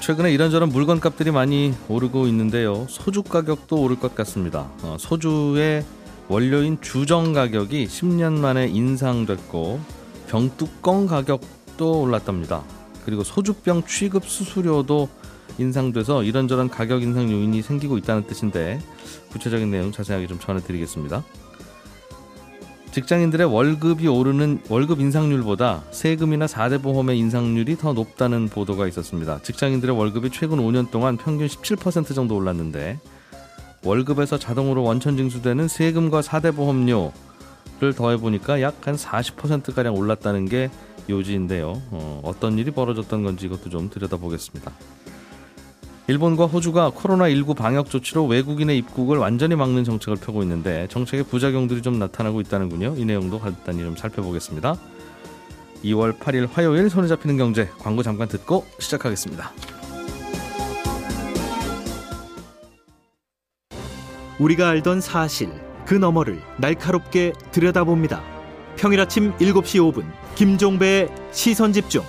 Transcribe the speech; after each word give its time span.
최근에 0.00 0.32
이런저런 0.32 0.68
물건 0.68 1.00
값들이 1.00 1.30
많이 1.30 1.74
오르고 1.88 2.26
있는데요. 2.26 2.86
소주 2.88 3.22
가격도 3.22 3.80
오를 3.80 3.98
것 3.98 4.14
같습니다. 4.14 4.70
어, 4.82 4.96
소주의 4.98 5.84
원료인 6.28 6.80
주정 6.80 7.32
가격이 7.32 7.86
10년 7.86 8.34
만에 8.34 8.66
인상됐고 8.68 9.80
병뚜껑 10.28 11.06
가격도 11.06 12.00
올랐답니다. 12.00 12.62
그리고 13.04 13.24
소주병 13.24 13.84
취급 13.86 14.26
수수료도 14.26 15.08
인상돼서 15.58 16.22
이런저런 16.22 16.68
가격 16.68 17.02
인상 17.02 17.30
요인이 17.30 17.60
생기고 17.62 17.98
있다는 17.98 18.26
뜻인데 18.26 18.80
구체적인 19.30 19.70
내용 19.70 19.92
자세하게 19.92 20.26
좀 20.26 20.38
전해드리겠습니다. 20.38 21.22
직장인들의 22.92 23.46
월급이 23.46 24.06
오르는 24.06 24.60
월급 24.68 25.00
인상률보다 25.00 25.82
세금이나 25.92 26.44
4대 26.44 26.82
보험의 26.82 27.18
인상률이 27.18 27.78
더 27.78 27.94
높다는 27.94 28.48
보도가 28.48 28.86
있었습니다. 28.88 29.40
직장인들의 29.42 29.96
월급이 29.96 30.28
최근 30.30 30.58
5년 30.58 30.90
동안 30.90 31.16
평균 31.16 31.46
17% 31.46 32.14
정도 32.14 32.36
올랐는데 32.36 32.98
월급에서 33.82 34.38
자동으로 34.38 34.82
원천 34.82 35.16
징수되는 35.16 35.68
세금과 35.68 36.20
4대 36.20 36.54
보험료를 36.54 37.94
더해 37.96 38.18
보니까 38.18 38.60
약 38.60 38.86
한 38.86 38.94
40%가량 38.96 39.96
올랐다는 39.96 40.44
게 40.46 40.70
요지인데요. 41.08 41.80
어, 41.90 42.20
어떤 42.22 42.58
일이 42.58 42.70
벌어졌던 42.70 43.22
건지 43.22 43.46
이것도 43.46 43.70
좀 43.70 43.88
들여다보겠습니다. 43.88 44.70
일본과 46.08 46.46
호주가 46.46 46.90
코로나19 46.90 47.56
방역 47.56 47.88
조치로 47.88 48.26
외국인의 48.26 48.76
입국을 48.78 49.18
완전히 49.18 49.54
막는 49.54 49.84
정책을 49.84 50.16
펴고 50.16 50.42
있는데 50.42 50.88
정책의 50.88 51.24
부작용들이 51.24 51.80
좀 51.80 51.98
나타나고 51.98 52.40
있다는군요. 52.40 52.94
이 52.96 53.04
내용도 53.04 53.38
간단히 53.38 53.80
좀 53.80 53.96
살펴보겠습니다. 53.96 54.76
2월 55.84 56.18
8일 56.18 56.48
화요일 56.50 56.90
손에 56.90 57.06
잡히는 57.08 57.36
경제 57.36 57.68
광고 57.78 58.02
잠깐 58.02 58.28
듣고 58.28 58.66
시작하겠습니다. 58.78 59.52
우리가 64.38 64.70
알던 64.70 65.00
사실 65.00 65.52
그 65.86 65.94
너머를 65.94 66.40
날카롭게 66.58 67.32
들여다봅니다. 67.52 68.22
평일 68.76 69.00
아침 69.00 69.32
7시 69.36 69.92
5분 69.92 70.04
김종배의 70.34 71.08
시선 71.30 71.72
집중. 71.72 72.02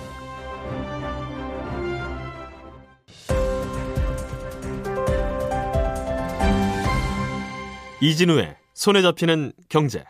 이진우의 8.08 8.54
손에 8.74 9.00
잡히는 9.00 9.52
경제. 9.70 10.04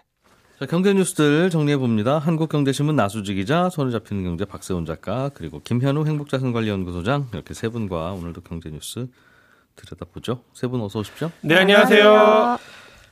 자, 0.58 0.66
경제 0.66 0.92
뉴스들 0.92 1.48
정리해 1.50 1.76
봅니다. 1.76 2.18
한국경제신문 2.18 2.96
나수지 2.96 3.34
기자, 3.34 3.68
손에 3.70 3.92
잡히는 3.92 4.24
경제 4.24 4.44
박세훈 4.44 4.84
작가, 4.84 5.30
그리고 5.32 5.60
김현우 5.62 6.04
행복자산관리연구소장 6.04 7.28
이렇게 7.32 7.54
세 7.54 7.68
분과 7.68 8.12
오늘도 8.12 8.40
경제 8.40 8.68
뉴스 8.70 9.06
들여다보죠. 9.76 10.42
세 10.54 10.66
분 10.66 10.80
어서 10.80 10.98
오십시오. 10.98 11.30
네, 11.42 11.54
안녕하세요. 11.54 12.58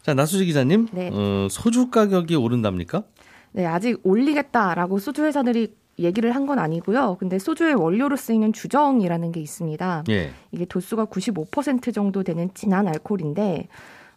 자, 0.03 0.15
나수지 0.15 0.47
기자님, 0.47 0.89
네. 0.91 1.11
어, 1.13 1.47
소주 1.49 1.91
가격이 1.91 2.35
오른답니까? 2.35 3.05
네, 3.53 3.65
아직 3.67 4.01
올리겠다라고 4.03 4.99
소주 4.99 5.23
회사들이 5.25 5.77
얘기를 6.01 6.35
한 6.35 6.47
건 6.47 6.59
아니고요. 6.59 7.19
근데 7.21 7.39
소주의 7.39 7.73
원료로 7.75 8.17
쓰이는 8.17 8.53
주정이라는 8.53 9.31
게 9.31 9.41
있습니다. 9.41 10.05
예. 10.11 10.33
이게 10.51 10.65
도수가 10.65 11.05
95% 11.07 11.95
정도 11.95 12.25
되는 12.25 12.51
진한 12.55 12.89
알코올인데 12.89 13.69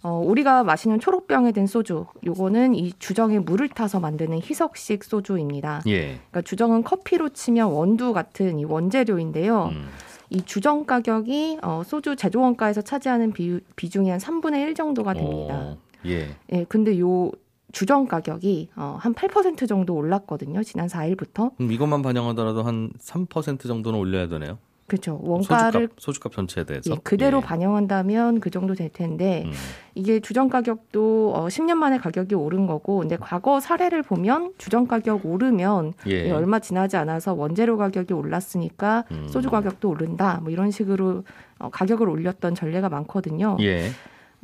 어, 0.06 0.22
우리가 0.24 0.64
마시는 0.64 1.00
초록병에 1.00 1.52
든 1.52 1.66
소주, 1.66 2.06
요거는 2.24 2.76
이 2.76 2.94
주정에 3.00 3.40
물을 3.40 3.68
타서 3.68 4.00
만드는 4.00 4.40
희석식 4.40 5.04
소주입니다. 5.04 5.82
예. 5.88 6.20
그러니까 6.30 6.44
주정은 6.44 6.84
커피로 6.84 7.30
치면 7.30 7.72
원두 7.72 8.14
같은 8.14 8.60
이 8.60 8.66
원재료인데요. 8.66 9.72
음. 9.74 9.88
이 10.30 10.44
주정 10.44 10.86
가격이 10.86 11.58
어, 11.64 11.82
소주 11.84 12.16
제조 12.16 12.40
원가에서 12.40 12.84
차지하는 12.84 13.32
비, 13.32 13.60
비중이 13.76 14.12
한 14.12 14.20
3분의 14.20 14.68
1 14.68 14.76
정도가 14.76 15.14
됩니다. 15.14 15.76
오, 15.76 15.78
예. 16.06 16.36
예. 16.52 16.66
근데 16.66 17.00
요 17.00 17.32
주정 17.72 18.06
가격이 18.06 18.70
어, 18.76 18.98
한 19.00 19.16
8% 19.16 19.68
정도 19.68 19.96
올랐거든요. 19.96 20.62
지난 20.62 20.86
4일부터. 20.86 21.56
그럼 21.56 21.72
이것만 21.72 22.04
반영하더라도 22.04 22.62
한 22.62 22.92
3% 23.00 23.68
정도는 23.68 23.98
올려야 23.98 24.28
되네요. 24.28 24.60
그렇죠. 24.88 25.20
원가를 25.24 25.90
소주값, 25.98 26.00
소주값 26.00 26.32
전체에 26.34 26.64
대해서 26.64 26.92
예, 26.92 26.98
그대로 27.04 27.40
예. 27.40 27.42
반영한다면 27.42 28.40
그 28.40 28.52
정도 28.52 28.76
될 28.76 28.90
텐데 28.90 29.44
음. 29.46 29.52
이게 29.96 30.20
주정 30.20 30.48
가격도 30.48 31.34
어, 31.36 31.48
10년 31.48 31.76
만에 31.76 31.98
가격이 31.98 32.36
오른 32.36 32.68
거고 32.68 33.00
근데 33.00 33.18
과거 33.18 33.60
사례를 33.60 34.04
보면 34.04 34.54
주정 34.60 34.86
가격 34.86 35.26
오르면 35.26 35.94
예. 36.08 36.30
얼마 36.32 36.60
지나지 36.60 36.98
않아서 36.98 37.34
원재료 37.34 37.78
가격이 37.78 38.14
올랐으니까 38.14 39.06
음. 39.12 39.28
소주 39.28 39.50
가격도 39.50 39.90
오른다 39.90 40.40
뭐 40.44 40.52
이런 40.52 40.70
식으로 40.70 41.24
어, 41.58 41.70
가격을 41.70 42.08
올렸던 42.08 42.54
전례가 42.54 42.88
많거든요. 42.90 43.58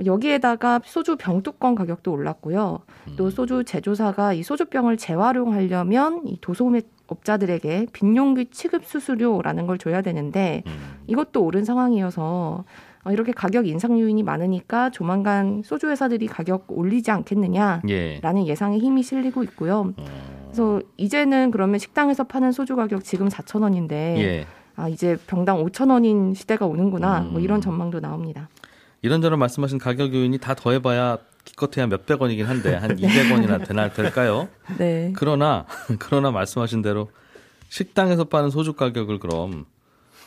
예. 0.02 0.06
여기에다가 0.06 0.82
소주 0.84 1.16
병뚜껑 1.16 1.76
가격도 1.76 2.12
올랐고요. 2.12 2.80
또 3.18 3.26
음. 3.26 3.30
소주 3.30 3.64
제조사가 3.64 4.34
이 4.34 4.44
소주병을 4.44 4.98
재활용하려면 4.98 6.24
이 6.26 6.38
도소매 6.42 6.82
업자들에게 7.08 7.88
빈용기 7.92 8.46
취급 8.52 8.86
수수료라는 8.86 9.68
걸 9.68 9.78
줘야 9.78 10.02
되는데 10.02 10.64
음. 10.68 10.72
이것도 11.08 11.44
오른 11.44 11.66
상황이어서 11.66 12.64
어, 13.04 13.12
이렇게 13.12 13.32
가격 13.32 13.68
인상 13.68 14.00
요인이 14.00 14.22
많으니까 14.24 14.92
조만간 14.92 15.62
소주 15.64 15.90
회사들이 15.90 16.28
가격 16.28 16.66
올리지 16.70 17.12
않겠느냐라는 17.12 17.90
예. 17.90 18.46
예상에 18.46 18.78
힘이 18.78 19.04
실리고 19.04 19.44
있고요. 19.44 19.94
어. 19.98 20.06
그래서 20.46 20.82
이제는 20.98 21.52
그러면 21.52 21.80
식당에서 21.80 22.26
파는 22.26 22.52
소주 22.52 22.76
가격 22.76 23.04
지금 23.04 23.28
4천 23.28 23.64
원인데 23.64 24.16
예. 24.20 24.46
아 24.76 24.88
이제 24.88 25.18
병당 25.28 25.64
5천 25.66 25.92
원인 25.92 26.34
시대가 26.34 26.66
오는구나 26.66 27.22
음. 27.22 27.32
뭐 27.32 27.42
이런 27.42 27.60
전망도 27.60 28.00
나옵니다. 28.00 28.50
이런저런 29.02 29.40
말씀하신 29.40 29.80
가격 29.80 30.14
요인이 30.14 30.38
다 30.38 30.54
더해봐야 30.54 31.18
기껏해야 31.44 31.88
몇백 31.88 32.22
원이긴 32.22 32.46
한데 32.46 32.76
한 32.76 32.96
200원이나 32.98 33.66
되나 33.66 33.90
될까요? 33.92 34.48
네. 34.78 35.12
그러나 35.16 35.66
그러나 36.00 36.32
말씀하신 36.32 36.82
대로 36.82 37.10
식당에서 37.70 38.26
파는 38.26 38.50
소주 38.52 38.74
가격을 38.74 39.20
그럼 39.20 39.66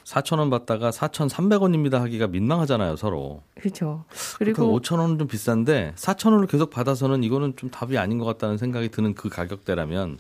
4천 0.05 0.39
원 0.39 0.51
받다가 0.51 0.91
4,300원입니다 0.91 1.93
하기가 1.93 2.27
민망하잖아요, 2.27 2.97
서로. 2.97 3.43
그렇죠. 3.55 4.05
그리고 4.39 4.79
5천 4.79 4.99
원은 4.99 5.19
좀 5.19 5.29
비싼데 5.29 5.93
4천 5.97 6.33
원을 6.33 6.47
계속 6.47 6.69
받아서는 6.71 7.23
이거는 7.23 7.55
좀 7.57 7.71
답이 7.71 7.97
아닌 7.97 8.19
것 8.19 8.27
같다는 8.27 8.59
생각이 8.59 8.91
드는 8.91 9.15
그 9.15 9.31
가격대라면 9.31 10.19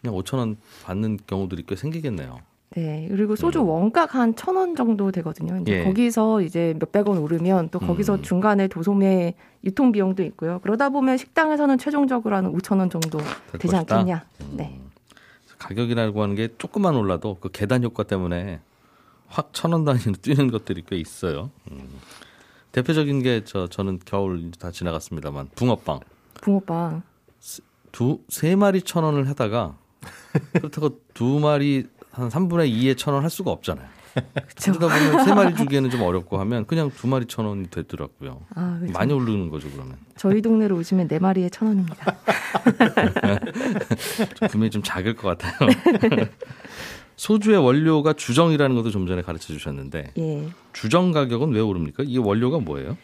그냥 0.00 0.16
5천 0.16 0.38
원 0.38 0.56
받는 0.84 1.18
경우들이 1.26 1.64
꽤 1.66 1.76
생기겠네요. 1.76 2.40
네. 2.74 3.06
그리고 3.08 3.36
소주 3.36 3.60
음. 3.60 3.68
원가가 3.68 4.18
한 4.20 4.34
천 4.34 4.56
원 4.56 4.74
정도 4.74 5.10
되거든요. 5.12 5.58
이제 5.60 5.80
예. 5.80 5.84
거기서 5.84 6.40
이제 6.42 6.74
몇백 6.80 7.08
원 7.08 7.18
오르면 7.18 7.68
또 7.70 7.78
거기서 7.78 8.16
음. 8.16 8.22
중간에 8.22 8.66
도소매 8.68 9.34
유통 9.64 9.92
비용도 9.92 10.22
있고요. 10.24 10.58
그러다 10.60 10.88
보면 10.90 11.16
식당에서는 11.16 11.78
최종적으로 11.78 12.34
한 12.36 12.52
5천 12.52 12.78
원 12.80 12.90
정도 12.90 13.18
되지 13.52 13.68
것이다. 13.68 13.78
않겠냐. 13.96 14.24
음. 14.40 14.54
네. 14.56 14.80
가격이라고 15.58 16.22
하는 16.22 16.34
게 16.34 16.48
조금만 16.58 16.96
올라도 16.96 17.36
그 17.40 17.48
계단 17.52 17.82
효과 17.84 18.02
때문에 18.02 18.60
확 19.28 19.50
천 19.52 19.72
원 19.72 19.84
단위로 19.84 20.12
뛰는 20.20 20.50
것들이 20.50 20.82
꽤 20.86 20.96
있어요. 20.96 21.50
음. 21.70 21.88
대표적인 22.72 23.22
게 23.22 23.42
저 23.44 23.68
저는 23.68 24.00
겨울 24.04 24.50
다 24.58 24.70
지나갔습니다만 24.72 25.50
붕어빵. 25.54 26.00
붕어빵. 26.42 27.02
두 27.92 28.18
세 28.28 28.56
마리 28.56 28.82
천 28.82 29.04
원을 29.04 29.28
하다가 29.28 29.76
그렇다고 30.54 30.98
두 31.14 31.38
마리 31.38 31.86
한 32.14 32.28
3분의 32.28 32.70
2에 32.72 32.96
천 32.96 33.14
원 33.14 33.22
할 33.22 33.30
수가 33.30 33.50
없잖아요. 33.50 33.86
그러다 34.62 34.88
보면 34.88 35.24
세 35.24 35.34
마리 35.34 35.54
주기에는 35.56 35.90
좀 35.90 36.02
어렵고 36.02 36.38
하면 36.38 36.66
그냥 36.66 36.90
두 36.90 37.08
마리 37.08 37.26
천 37.26 37.46
원이 37.46 37.68
되더라고요. 37.70 38.42
아. 38.54 38.80
많이 38.92 39.12
오르는 39.12 39.50
거죠 39.50 39.68
그러면. 39.72 39.96
저희 40.16 40.40
동네로 40.40 40.76
오시면 40.76 41.08
네 41.08 41.18
마리에 41.18 41.48
천 41.48 41.66
원입니다. 41.68 42.16
분명히 44.50 44.70
좀 44.70 44.82
작을 44.84 45.14
것 45.16 45.36
같아요. 45.36 45.68
소주의 47.16 47.56
원료가 47.58 48.12
주정이라는 48.12 48.74
것도 48.76 48.90
좀 48.90 49.06
전에 49.06 49.22
가르쳐 49.22 49.52
주셨는데 49.52 50.12
예. 50.18 50.48
주정 50.72 51.12
가격은 51.12 51.52
왜 51.52 51.60
오릅니까? 51.60 52.02
이게 52.06 52.18
원료가 52.18 52.58
뭐예요? 52.58 52.96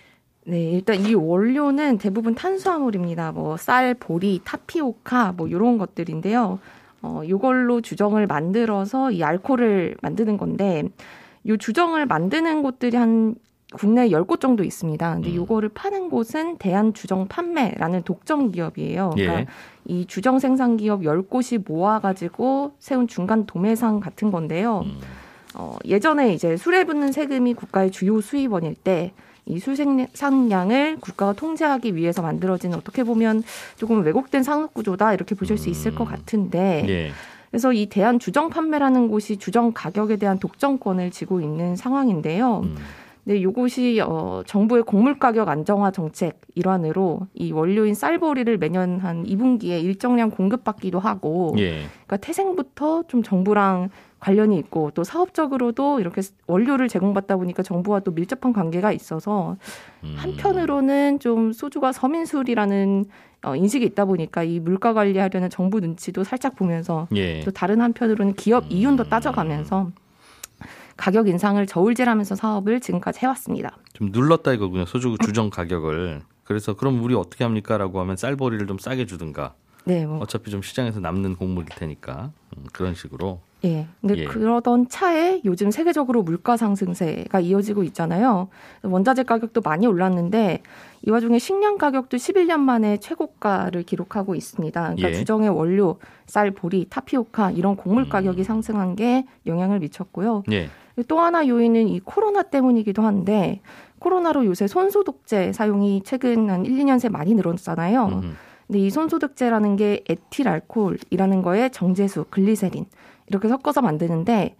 네, 0.46 0.70
일단 0.72 1.04
이 1.04 1.14
원료는 1.14 1.98
대부분 1.98 2.34
탄수화물입니다. 2.34 3.32
뭐 3.32 3.56
쌀, 3.56 3.94
보리, 3.94 4.40
타피오카 4.44 5.32
뭐 5.36 5.46
이런 5.48 5.78
것들인데요. 5.78 6.58
어, 7.02 7.22
요걸로 7.28 7.80
주정을 7.80 8.26
만들어서 8.26 9.10
이 9.10 9.22
알코올을 9.22 9.96
만드는 10.02 10.36
건데 10.36 10.84
요 11.46 11.56
주정을 11.56 12.06
만드는 12.06 12.62
곳들이 12.62 12.96
한 12.96 13.34
국내 13.72 14.08
10곳 14.08 14.40
정도 14.40 14.64
있습니다. 14.64 15.14
근데 15.14 15.30
음. 15.30 15.34
요거를 15.36 15.70
파는 15.70 16.10
곳은 16.10 16.56
대한주정 16.58 17.28
판매라는 17.28 18.02
독점 18.02 18.50
기업이에요. 18.50 19.10
그러니까 19.14 19.40
예. 19.40 19.46
이 19.86 20.06
주정 20.06 20.38
생산 20.38 20.76
기업 20.76 21.02
10곳이 21.02 21.64
모아 21.66 22.00
가지고 22.00 22.72
세운 22.78 23.06
중간 23.06 23.46
도매상 23.46 24.00
같은 24.00 24.30
건데요. 24.32 24.82
음. 24.86 24.98
어, 25.54 25.76
예전에 25.84 26.34
이제 26.34 26.56
술에 26.56 26.84
붙는 26.84 27.12
세금이 27.12 27.54
국가의 27.54 27.90
주요 27.90 28.20
수입원일 28.20 28.74
때 28.74 29.12
이 29.46 29.58
수생산량을 29.58 30.98
국가가 31.00 31.32
통제하기 31.32 31.96
위해서 31.96 32.22
만들어진 32.22 32.74
어떻게 32.74 33.04
보면 33.04 33.42
조금 33.76 34.04
왜곡된 34.04 34.42
상업 34.42 34.74
구조다 34.74 35.14
이렇게 35.14 35.34
보실 35.34 35.58
수 35.58 35.70
있을 35.70 35.94
것 35.94 36.04
음. 36.04 36.10
같은데 36.10 36.84
예. 36.88 37.10
그래서 37.50 37.72
이 37.72 37.86
대한 37.86 38.18
주정 38.18 38.48
판매라는 38.48 39.08
곳이 39.08 39.36
주정 39.36 39.72
가격에 39.72 40.16
대한 40.16 40.38
독점권을 40.38 41.10
쥐고 41.10 41.40
있는 41.40 41.74
상황인데요. 41.74 42.60
음. 42.60 42.76
네, 43.24 43.36
이것이 43.36 44.00
어, 44.02 44.42
정부의 44.46 44.82
곡물 44.84 45.18
가격 45.18 45.48
안정화 45.48 45.90
정책 45.90 46.40
일환으로 46.54 47.26
이 47.34 47.52
원료인 47.52 47.94
쌀보리를 47.94 48.56
매년 48.58 48.98
한 49.00 49.24
2분기에 49.24 49.82
일정량 49.82 50.30
공급받기도 50.30 50.98
하고, 50.98 51.54
예. 51.58 51.82
그러니까 52.06 52.16
태생부터 52.16 53.04
좀 53.08 53.22
정부랑 53.22 53.90
관련이 54.20 54.58
있고 54.58 54.90
또 54.94 55.02
사업적으로도 55.02 56.00
이렇게 56.00 56.20
원료를 56.46 56.88
제공받다 56.88 57.36
보니까 57.36 57.62
정부와 57.62 58.00
또 58.00 58.12
밀접한 58.12 58.52
관계가 58.52 58.92
있어서 58.92 59.56
음. 60.04 60.14
한편으로는 60.16 61.18
좀 61.18 61.52
소주가 61.52 61.92
서민술이라는 61.92 63.06
어, 63.42 63.56
인식이 63.56 63.84
있다 63.86 64.04
보니까 64.04 64.42
이 64.42 64.60
물가 64.60 64.92
관리하려는 64.92 65.48
정부 65.48 65.80
눈치도 65.80 66.24
살짝 66.24 66.56
보면서 66.56 67.08
예. 67.14 67.40
또 67.40 67.50
다른 67.50 67.80
한편으로는 67.80 68.34
기업 68.34 68.70
이윤도 68.70 69.04
따져가면서 69.08 69.90
가격 70.98 71.28
인상을 71.28 71.64
저울질하면서 71.66 72.34
사업을 72.34 72.80
지금까지 72.80 73.20
해왔습니다. 73.20 73.78
좀 73.94 74.10
눌렀다 74.12 74.52
이거군요. 74.52 74.84
소주 74.84 75.16
주정 75.24 75.48
가격을. 75.48 76.20
그래서 76.44 76.74
그럼 76.74 77.02
우리 77.02 77.14
어떻게 77.14 77.44
합니까라고 77.44 78.00
하면 78.00 78.16
쌀벌이를 78.16 78.66
좀 78.66 78.78
싸게 78.78 79.06
주든가. 79.06 79.54
네, 79.84 80.06
뭐. 80.06 80.18
어차피 80.18 80.50
좀 80.50 80.62
시장에서 80.62 81.00
남는 81.00 81.36
곡물일 81.36 81.68
테니까 81.70 82.32
음, 82.56 82.64
그런 82.72 82.94
식으로. 82.94 83.40
예. 83.64 83.86
근데 84.00 84.16
예. 84.18 84.24
그러던 84.24 84.88
차에 84.88 85.42
요즘 85.44 85.70
세계적으로 85.70 86.22
물가 86.22 86.56
상승세가 86.56 87.40
이어지고 87.40 87.82
있잖아요. 87.84 88.48
원자재 88.82 89.24
가격도 89.24 89.60
많이 89.60 89.86
올랐는데 89.86 90.62
이 91.06 91.10
와중에 91.10 91.38
식량 91.38 91.76
가격도 91.76 92.16
11년 92.16 92.60
만에 92.60 92.96
최고가를 92.98 93.82
기록하고 93.82 94.34
있습니다. 94.34 94.80
그러니까 94.80 95.10
예. 95.10 95.14
주정의 95.14 95.50
원료, 95.50 95.98
쌀, 96.26 96.50
보리, 96.50 96.86
타피오카 96.88 97.50
이런 97.50 97.76
곡물 97.76 98.04
음. 98.04 98.08
가격이 98.08 98.42
음. 98.42 98.44
상승한 98.44 98.96
게 98.96 99.26
영향을 99.46 99.78
미쳤고요. 99.80 100.44
예. 100.52 100.68
또 101.08 101.20
하나 101.20 101.46
요인은 101.46 101.88
이 101.88 102.00
코로나 102.00 102.42
때문이기도 102.42 103.02
한데 103.02 103.60
코로나로 103.98 104.46
요새 104.46 104.66
손소독제 104.66 105.52
사용이 105.52 106.02
최근 106.04 106.50
한 106.50 106.64
1, 106.64 106.72
2년 106.78 106.98
새 106.98 107.08
많이 107.08 107.34
늘었잖아요. 107.34 108.06
음. 108.06 108.36
근데 108.70 108.86
이 108.86 108.90
손소독제라는 108.90 109.74
게 109.74 110.04
에틸알코올이라는 110.08 111.42
거에 111.42 111.70
정제수, 111.70 112.26
글리세린 112.30 112.86
이렇게 113.26 113.48
섞어서 113.48 113.82
만드는데 113.82 114.54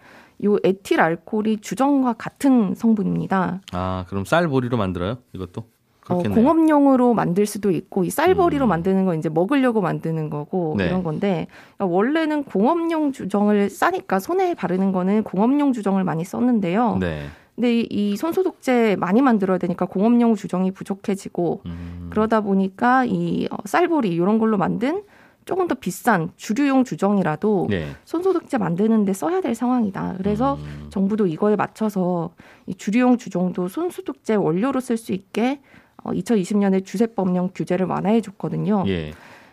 요 0.45 0.57
에틸알코올이 0.65 1.59
주정과 1.59 2.15
같은 2.15 2.75
성분입니다. 2.75 3.61
아, 3.73 4.05
그럼 4.09 4.25
쌀보리로 4.25 4.77
만들어요? 4.77 5.19
이것도? 5.33 5.63
어, 6.09 6.23
공업용으로 6.25 7.15
만들 7.15 7.47
수도 7.47 7.71
있고 7.71 8.03
이 8.03 8.11
쌀벌이로 8.11 8.67
음. 8.67 8.69
만드는 8.71 9.05
건 9.05 9.21
이제 9.21 9.29
먹으려고 9.29 9.81
만드는 9.81 10.29
거고 10.29 10.75
네. 10.77 10.87
이런 10.87 11.05
건데 11.05 11.47
그러니까 11.77 11.95
원래는 11.95 12.43
공업용 12.43 13.13
주정을 13.13 13.71
싸니까 13.71 14.19
손에 14.19 14.55
바르는 14.55 14.91
거는 14.91 15.23
공업용 15.23 15.73
주정을 15.73 16.03
많이 16.03 16.25
썼는데요. 16.25 16.97
네. 16.99 17.27
근데 17.61 17.85
이, 17.91 18.17
손소독제 18.17 18.97
많이 18.99 19.21
만들어야 19.21 19.59
되니까 19.59 19.85
공업용 19.85 20.35
주정이 20.35 20.71
부족해지고 20.71 21.61
음. 21.67 22.07
그러다 22.09 22.41
보니까 22.41 23.05
이 23.05 23.49
어, 23.51 23.59
쌀보리 23.67 24.09
이런 24.09 24.39
걸로 24.39 24.57
만든 24.57 25.03
조금 25.45 25.69
더 25.69 25.75
비싼 25.75 26.31
주류용 26.37 26.85
주정이라도 26.85 27.67
네. 27.69 27.89
손소독제 28.07 28.57
만드는데 28.57 29.13
써야 29.13 29.43
될 29.43 29.55
상황이다. 29.55 30.15
그래서 30.17 30.55
음. 30.55 30.87
정부도 30.89 31.27
이거에 31.27 31.55
맞춰서 31.55 32.31
이 32.67 32.75
주류용 32.75 33.19
주정도 33.19 33.69
손소독제 33.69 34.37
원료로 34.37 34.81
쓸 34.81 34.97
수 34.97 35.13
있게 35.13 35.61
어, 36.03 36.13
2020년에 36.13 36.83
주세법령 36.83 37.51
규제를 37.55 37.85
완화해 37.85 38.23
줬거든요. 38.23 38.85
예. 38.87 39.13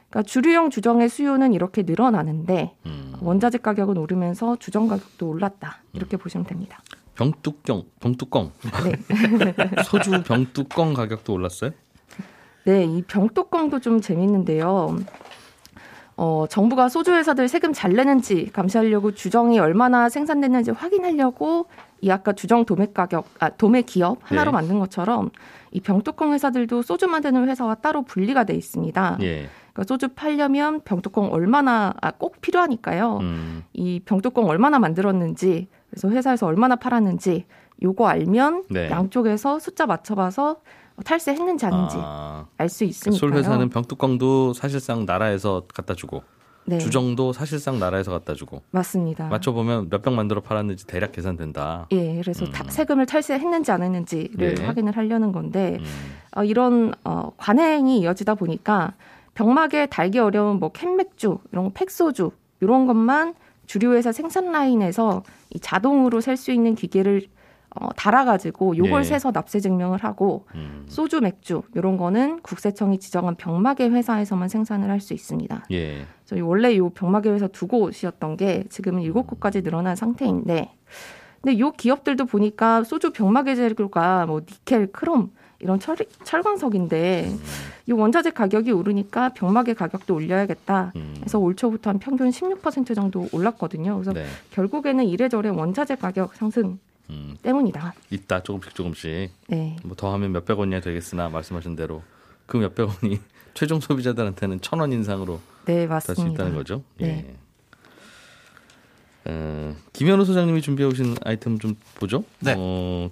그러니까 0.10 0.24
주류용 0.24 0.70
주정의 0.70 1.10
수요는 1.10 1.52
이렇게 1.52 1.84
늘어나는데 1.84 2.74
음. 2.86 3.14
원자재 3.20 3.58
가격은 3.58 3.98
오르면서 3.98 4.56
주정 4.60 4.88
가격도 4.88 5.28
올랐다. 5.28 5.82
이렇게 5.92 6.16
음. 6.16 6.20
보시면 6.20 6.46
됩니다. 6.46 6.80
병뚜껑, 7.18 7.84
병뚜껑. 8.00 8.52
네. 8.84 8.94
소주 9.84 10.24
병뚜껑 10.24 10.94
가격도 10.94 11.34
올랐어요? 11.34 11.72
네, 12.64 12.86
이 12.86 13.02
병뚜껑도 13.02 13.80
좀 13.80 14.02
재밌는데요. 14.02 14.98
어, 16.16 16.46
정부가 16.50 16.90
소주 16.90 17.14
회사들 17.14 17.48
세금 17.48 17.74
잘 17.74 17.94
내는지 17.94 18.52
감시하려고 18.52 19.14
주정이 19.14 19.60
얼마나 19.60 20.10
생산됐는지 20.10 20.72
확인하려고 20.72 21.68
이 22.02 22.12
아까 22.12 22.34
주정 22.34 22.66
도매 22.66 22.88
가격, 22.94 23.26
아, 23.40 23.50
도매 23.50 23.82
기업 23.82 24.20
하나로 24.24 24.52
네. 24.52 24.56
만든 24.56 24.80
것처럼 24.80 25.32
이 25.72 25.80
병뚜껑 25.82 26.34
회사들도 26.34 26.84
소주 26.84 27.08
만드는 27.08 27.48
회사와 27.50 27.76
따로 27.76 28.04
분리가 28.04 28.44
돼 28.44 28.54
있습니다. 28.54 29.18
예. 29.22 29.50
그러니까 29.78 29.84
소주 29.94 30.08
팔려면 30.10 30.82
병뚜껑 30.82 31.32
얼마나 31.32 31.94
아, 32.02 32.10
꼭 32.12 32.42
필요하니까요. 32.42 33.18
음. 33.22 33.64
이 33.74 34.00
병뚜껑 34.04 34.46
얼마나 34.48 34.80
만들었는지 34.80 35.68
그래서 35.92 36.10
회사에서 36.10 36.48
얼마나 36.48 36.76
팔았는지 36.76 37.46
요거 37.84 38.08
알면 38.08 38.64
네. 38.72 38.90
양쪽에서 38.90 39.60
숫자 39.60 39.86
맞춰봐서 39.86 40.58
탈세했는지 41.06 41.64
아닌지 41.68 41.96
아. 42.00 42.48
알수 42.58 42.86
있으니까요. 42.86 43.20
술 43.20 43.34
회사는 43.36 43.70
병뚜껑도 43.70 44.54
사실상 44.54 45.06
나라에서 45.06 45.66
갖다 45.72 45.94
주고 45.94 46.24
네. 46.66 46.80
주정도 46.80 47.32
사실상 47.32 47.78
나라에서 47.78 48.12
갖다 48.12 48.34
주고 48.34 48.64
맞습니다. 48.72 49.28
맞춰보면 49.28 49.90
몇 49.92 50.02
병 50.02 50.16
만들어 50.16 50.42
팔았는지 50.42 50.88
대략 50.88 51.12
계산된다. 51.12 51.86
예, 51.92 52.20
그래서 52.20 52.46
음. 52.46 52.52
세금을 52.68 53.06
탈세했는지 53.06 53.72
안 53.72 53.84
했는지를 53.84 54.56
네. 54.56 54.66
확인을 54.66 54.98
하려는 54.98 55.32
건데 55.32 55.78
음. 55.80 55.86
어, 56.36 56.44
이런 56.44 56.94
어, 57.04 57.32
관행이 57.38 58.00
이어지다 58.00 58.34
보니까 58.36 58.96
병막에 59.38 59.86
달기 59.86 60.18
어려운 60.18 60.58
뭐 60.60 60.72
캔맥주 60.72 61.38
이런 61.52 61.72
팩소주 61.72 62.32
이런 62.60 62.88
것만 62.88 63.36
주류 63.68 63.94
회사 63.94 64.12
생산 64.12 64.52
라인에서 64.52 65.22
이 65.52 65.60
자동으로 65.60 66.22
셀 66.22 66.38
수 66.38 66.52
있는 66.52 66.74
기계를 66.74 67.22
어, 67.80 67.90
달아가지고 67.96 68.78
요걸 68.78 69.02
예. 69.02 69.04
세서 69.04 69.32
납세 69.32 69.60
증명을 69.60 70.04
하고 70.04 70.48
음. 70.56 70.86
소주, 70.88 71.22
맥주 71.22 71.62
이런 71.76 71.98
거는 71.98 72.40
국세청이 72.42 72.98
지정한 72.98 73.36
병마개 73.36 73.88
회사에서만 73.90 74.50
생산을 74.50 74.90
할 74.90 75.00
수 75.00 75.14
있습니다. 75.14 75.66
예. 75.72 76.06
저희 76.26 76.42
원래 76.42 76.76
요 76.76 76.90
병마개 76.90 77.30
회사 77.30 77.46
두 77.46 77.68
곳이었던 77.68 78.38
게 78.38 78.64
지금은 78.70 79.04
일곱 79.04 79.28
곳까지 79.28 79.62
늘어난 79.62 79.96
상태인데, 79.96 80.72
근데 81.42 81.60
요 81.60 81.72
기업들도 81.72 82.26
보니까 82.26 82.84
소주 82.84 83.12
병마개 83.12 83.54
재료가 83.54 84.26
뭐 84.26 84.40
니켈, 84.40 84.88
크롬 84.92 85.30
이런 85.60 85.80
철, 85.80 85.98
철광석인데 86.24 87.30
음. 87.30 87.40
이 87.88 87.92
원자재 87.92 88.32
가격이 88.32 88.72
오르니까 88.72 89.30
병마개 89.30 89.74
가격도 89.74 90.14
올려야겠다. 90.16 90.94
음. 90.96 91.16
해서 91.24 91.40
올 91.40 91.56
초부터 91.56 91.90
한 91.90 92.00
평균 92.00 92.30
16% 92.30 92.94
정도 92.96 93.28
올랐거든요. 93.32 93.96
그래서 93.96 94.14
네. 94.14 94.26
결국에는 94.52 95.04
이래저래 95.06 95.50
원자재 95.50 95.96
가격 95.96 96.36
상승 96.36 96.78
음, 97.10 97.38
때문이다. 97.42 97.94
있다 98.12 98.44
조금씩 98.44 98.76
조금씩. 98.76 99.32
네. 99.48 99.78
뭐 99.84 99.96
더하면 99.96 100.32
몇백 100.34 100.60
원이야 100.60 100.82
되겠으나 100.82 101.30
말씀하신 101.30 101.76
대로 101.76 102.04
그 102.46 102.58
몇백 102.58 102.88
원이 102.88 103.20
최종 103.56 103.80
소비자들한테는 103.80 104.62
천 104.62 104.80
원 104.80 104.92
인상으로 104.92 105.40
네 105.66 105.88
맞습니다. 105.88 106.14
될수 106.22 106.34
있다는 106.34 106.56
거죠. 106.56 106.84
네. 106.98 107.26
예. 107.30 107.36
어, 109.26 109.76
김현우 109.94 110.24
소장님이 110.26 110.62
준비해 110.62 110.88
오신 110.88 111.16
아이템 111.26 111.58
좀 111.60 111.76
보죠. 111.96 112.24
네. 112.40 112.54
어, 112.58 113.10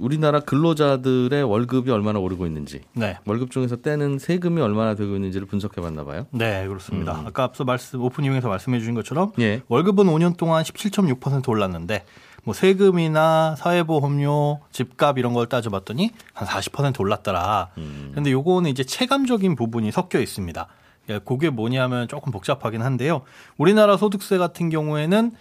우리나라 0.00 0.40
근로자들의 0.40 1.42
월급이 1.44 1.90
얼마나 1.90 2.18
오르고 2.18 2.46
있는지, 2.46 2.80
네. 2.94 3.18
월급 3.26 3.50
중에서 3.50 3.76
떼는 3.76 4.18
세금이 4.18 4.60
얼마나 4.60 4.94
되고 4.94 5.14
있는지를 5.14 5.46
분석해 5.46 5.80
봤나 5.80 6.04
봐요. 6.04 6.26
네, 6.30 6.66
그렇습니다. 6.66 7.20
음. 7.20 7.26
아까 7.26 7.44
앞서 7.44 7.64
말씀 7.64 8.02
오프닝에서 8.02 8.48
말씀해 8.48 8.78
주신 8.78 8.94
것처럼 8.94 9.32
예. 9.38 9.62
월급은 9.68 10.06
5년 10.06 10.36
동안 10.36 10.62
17.6% 10.64 11.48
올랐는데 11.48 12.04
뭐 12.44 12.54
세금이나 12.54 13.56
사회보험료, 13.56 14.60
집값 14.70 15.18
이런 15.18 15.32
걸 15.32 15.46
따져봤더니 15.46 16.10
한 16.32 16.48
40% 16.48 17.00
올랐더라. 17.00 17.70
음. 17.78 18.12
근데 18.14 18.30
요거는 18.32 18.70
이제 18.70 18.84
체감적인 18.84 19.56
부분이 19.56 19.90
섞여 19.92 20.20
있습니다. 20.20 20.66
예, 21.10 21.20
그게 21.24 21.50
뭐냐면 21.50 22.08
조금 22.08 22.32
복잡하긴 22.32 22.82
한데요. 22.82 23.22
우리나라 23.56 23.96
소득세 23.96 24.38
같은 24.38 24.70
경우에는 24.70 25.32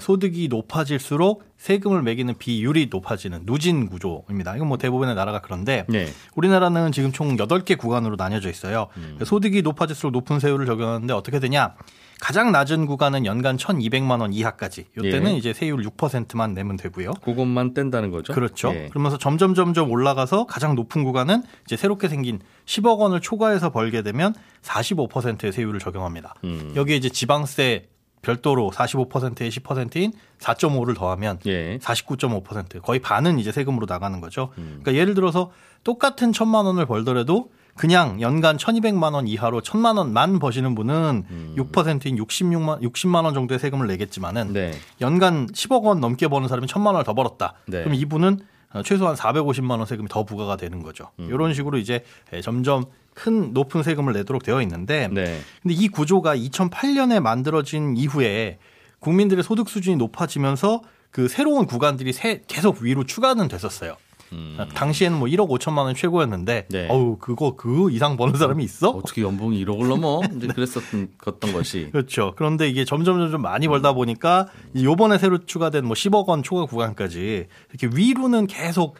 소득이 0.00 0.48
높아질수록 0.48 1.44
세금을 1.56 2.02
매기는 2.02 2.34
비율이 2.38 2.88
높아지는 2.90 3.42
누진 3.44 3.88
구조입니다. 3.88 4.56
이건 4.56 4.68
뭐 4.68 4.76
대부분의 4.76 5.14
나라가 5.14 5.40
그런데 5.40 5.84
네. 5.88 6.08
우리나라는 6.34 6.92
지금 6.92 7.12
총 7.12 7.36
8개 7.36 7.78
구간으로 7.78 8.16
나뉘어져 8.16 8.50
있어요. 8.50 8.88
음. 8.96 9.18
소득이 9.24 9.62
높아질수록 9.62 10.12
높은 10.12 10.40
세율을 10.40 10.66
적용하는데 10.66 11.12
어떻게 11.12 11.38
되냐? 11.38 11.74
가장 12.20 12.50
낮은 12.50 12.86
구간은 12.86 13.26
연간 13.26 13.56
1,200만 13.56 14.20
원 14.20 14.32
이하까지. 14.32 14.86
이때는 14.98 15.32
예. 15.32 15.36
이제 15.36 15.52
세율 15.52 15.84
6%만 15.84 16.52
내면 16.52 16.76
되고요. 16.76 17.12
그것만 17.22 17.74
뗀다는 17.74 18.10
거죠. 18.10 18.32
그렇죠. 18.32 18.72
예. 18.74 18.88
그러면서 18.88 19.18
점점 19.18 19.54
점점 19.54 19.90
올라가서 19.90 20.46
가장 20.46 20.74
높은 20.74 21.04
구간은 21.04 21.44
이제 21.64 21.76
새롭게 21.76 22.08
생긴 22.08 22.40
10억 22.66 22.98
원을 22.98 23.20
초과해서 23.20 23.70
벌게 23.70 24.02
되면 24.02 24.34
45%의 24.62 25.52
세율을 25.52 25.78
적용합니다. 25.78 26.34
음. 26.42 26.72
여기에 26.74 26.96
이제 26.96 27.08
지방세 27.08 27.86
별도로 28.22 28.70
45%에 28.70 29.48
10%인 29.48 30.12
4.5를 30.38 30.96
더하면 30.96 31.38
예. 31.46 31.78
49.5% 31.78 32.82
거의 32.82 33.00
반은 33.00 33.38
이제 33.38 33.52
세금으로 33.52 33.86
나가는 33.88 34.20
거죠. 34.20 34.50
음. 34.58 34.80
그러니까 34.82 34.94
예를 34.94 35.14
들어서 35.14 35.50
똑같은 35.84 36.32
천만 36.32 36.64
원을 36.66 36.86
벌더라도 36.86 37.50
그냥 37.76 38.20
연간 38.20 38.56
1,200만 38.56 39.14
원 39.14 39.28
이하로 39.28 39.60
1,000만 39.62 39.96
원만 39.98 40.38
버시는 40.40 40.74
분은 40.74 41.24
음. 41.30 41.54
6%인 41.56 42.16
66만 42.16 42.82
60만 42.82 43.24
원 43.24 43.34
정도의 43.34 43.60
세금을 43.60 43.86
내겠지만은 43.86 44.52
네. 44.52 44.72
연간 45.00 45.46
10억 45.46 45.84
원 45.84 46.00
넘게 46.00 46.26
버는 46.28 46.48
사람이 46.48 46.66
1,000만 46.66 46.86
원을 46.86 47.04
더 47.04 47.14
벌었다. 47.14 47.54
네. 47.66 47.84
그럼 47.84 47.94
이분은 47.94 48.40
최소한 48.84 49.14
450만 49.14 49.70
원 49.78 49.86
세금이 49.86 50.08
더 50.08 50.24
부과가 50.24 50.56
되는 50.56 50.82
거죠. 50.82 51.10
음. 51.20 51.28
이런 51.30 51.54
식으로 51.54 51.78
이제 51.78 52.04
점점 52.42 52.84
큰 53.18 53.52
높은 53.52 53.82
세금을 53.82 54.12
내도록 54.12 54.44
되어 54.44 54.62
있는데 54.62 55.08
네. 55.08 55.40
근데 55.60 55.74
이 55.74 55.88
구조가 55.88 56.36
2008년에 56.36 57.18
만들어진 57.18 57.96
이후에 57.96 58.58
국민들의 59.00 59.42
소득 59.42 59.68
수준이 59.68 59.96
높아지면서 59.96 60.82
그 61.10 61.26
새로운 61.26 61.66
구간들이 61.66 62.12
새, 62.12 62.42
계속 62.46 62.80
위로 62.80 63.02
추가는 63.04 63.46
됐었어요. 63.48 63.96
음. 64.32 64.58
당시에는 64.72 65.18
뭐 65.18 65.26
1억 65.26 65.48
5천만 65.48 65.78
원 65.78 65.94
최고였는데 65.96 66.66
네. 66.68 66.86
어우 66.88 67.16
그거 67.18 67.56
그 67.56 67.90
이상 67.90 68.16
버는 68.16 68.38
사람이 68.38 68.62
있어? 68.62 68.90
어떻게 68.90 69.22
연봉이 69.22 69.64
1억을 69.64 69.88
넘어? 69.88 70.20
이제 70.36 70.46
네. 70.46 70.54
그랬었던 70.54 71.08
었던 71.26 71.52
것이. 71.52 71.88
그렇죠. 71.90 72.34
그런데 72.36 72.68
이게 72.68 72.84
점점 72.84 73.18
점점 73.18 73.42
많이 73.42 73.66
벌다 73.66 73.94
보니까 73.94 74.46
요번에 74.80 75.18
새로 75.18 75.44
추가된 75.44 75.84
뭐 75.84 75.94
10억 75.94 76.26
원 76.26 76.44
초과 76.44 76.66
구간까지 76.66 77.46
이렇게 77.70 77.96
위로는 77.96 78.46
계속 78.46 78.94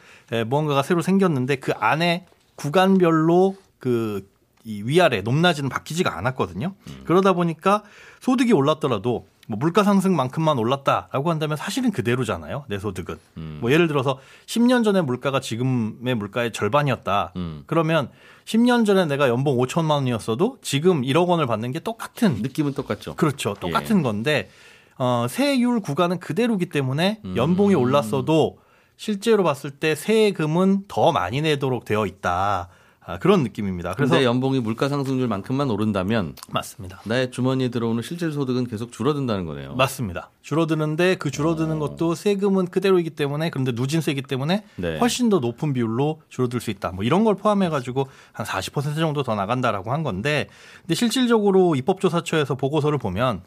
뭔가가 0.49 0.83
새로 0.83 1.03
생겼는데 1.03 1.57
그 1.57 1.73
안에 1.73 2.27
구간별로 2.57 3.55
그이 3.79 4.83
위아래 4.85 5.23
높낮이는 5.23 5.69
바뀌지가 5.69 6.17
않았거든요. 6.17 6.75
음. 6.87 7.03
그러다 7.05 7.33
보니까 7.33 7.83
소득이 8.21 8.53
올랐더라도 8.53 9.27
뭐 9.49 9.59
물가 9.59 9.83
상승만큼만 9.83 10.59
올랐다라고 10.59 11.31
한다면 11.31 11.57
사실은 11.57 11.91
그대로잖아요. 11.91 12.67
내 12.69 12.79
소득은. 12.79 13.17
음. 13.39 13.59
뭐 13.63 13.73
예를 13.73 13.89
들어서 13.89 14.19
10년 14.47 14.85
전에 14.85 15.01
물가가 15.01 15.41
지금의 15.41 16.15
물가의 16.15 16.53
절반이었다. 16.53 17.33
음. 17.37 17.63
그러면 17.67 18.11
10년 18.45 18.85
전에 18.85 19.07
내가 19.07 19.29
연봉 19.29 19.57
5천만 19.57 19.93
원이었어도 19.93 20.59
지금 20.61 21.01
1억 21.01 21.29
원을 21.29 21.47
받는 21.47 21.73
게 21.73 21.81
똑같은 21.81 22.43
느낌은 22.43 22.75
똑같죠. 22.75 23.15
그렇죠. 23.17 23.55
똑같은 23.55 23.99
예. 23.99 24.03
건데 24.03 24.51
어 24.99 25.27
세율 25.31 25.81
구간은 25.81 26.19
그대로기 26.19 26.67
때문에 26.69 27.23
음. 27.25 27.37
연봉이 27.37 27.75
올랐어도 27.75 28.59
실제로 28.99 29.45
봤을 29.45 29.71
때 29.71 29.95
세금은 29.95 30.85
더 30.89 31.13
많이 31.13 31.41
내도록 31.41 31.87
되어 31.87 32.05
있다. 32.05 32.69
아, 33.09 33.19
그런 33.19 33.43
느낌입니다. 33.43 33.95
그래서 33.95 34.23
연봉이 34.23 34.61
물가 34.61 34.91
상승률만큼만 34.91 35.71
오른다면 35.71 36.35
맞습니다. 36.51 37.01
나의 37.07 37.31
주머니에 37.31 37.71
들어오는 37.71 38.03
실질 38.03 38.33
소득은 38.33 38.67
계속 38.67 38.93
줄어든다는 38.93 39.47
거네요. 39.47 39.75
맞습니다. 39.77 40.29
줄어드는데 40.43 41.15
그 41.15 41.31
줄어드는 41.31 41.77
어. 41.77 41.79
것도 41.79 42.15
세금은 42.15 42.67
그대로이기 42.67 43.09
때문에 43.09 43.49
그런데 43.49 43.73
누진세이기 43.73 44.21
때문에 44.23 44.63
네. 44.77 44.99
훨씬 44.99 45.31
더 45.31 45.39
높은 45.39 45.73
비율로 45.73 46.21
줄어들 46.29 46.61
수 46.61 46.71
있다. 46.71 46.91
뭐 46.91 47.03
이런 47.03 47.25
걸 47.25 47.35
포함해 47.35 47.71
가지고 47.71 48.09
한 48.33 48.45
40% 48.45 48.97
정도 48.97 49.23
더 49.23 49.35
나간다라고 49.35 49.91
한 49.91 50.03
건데 50.03 50.49
근데 50.83 50.95
실질적으로 50.95 51.77
입법조사처에서 51.77 52.57
보고서를 52.57 52.99
보면 52.99 53.41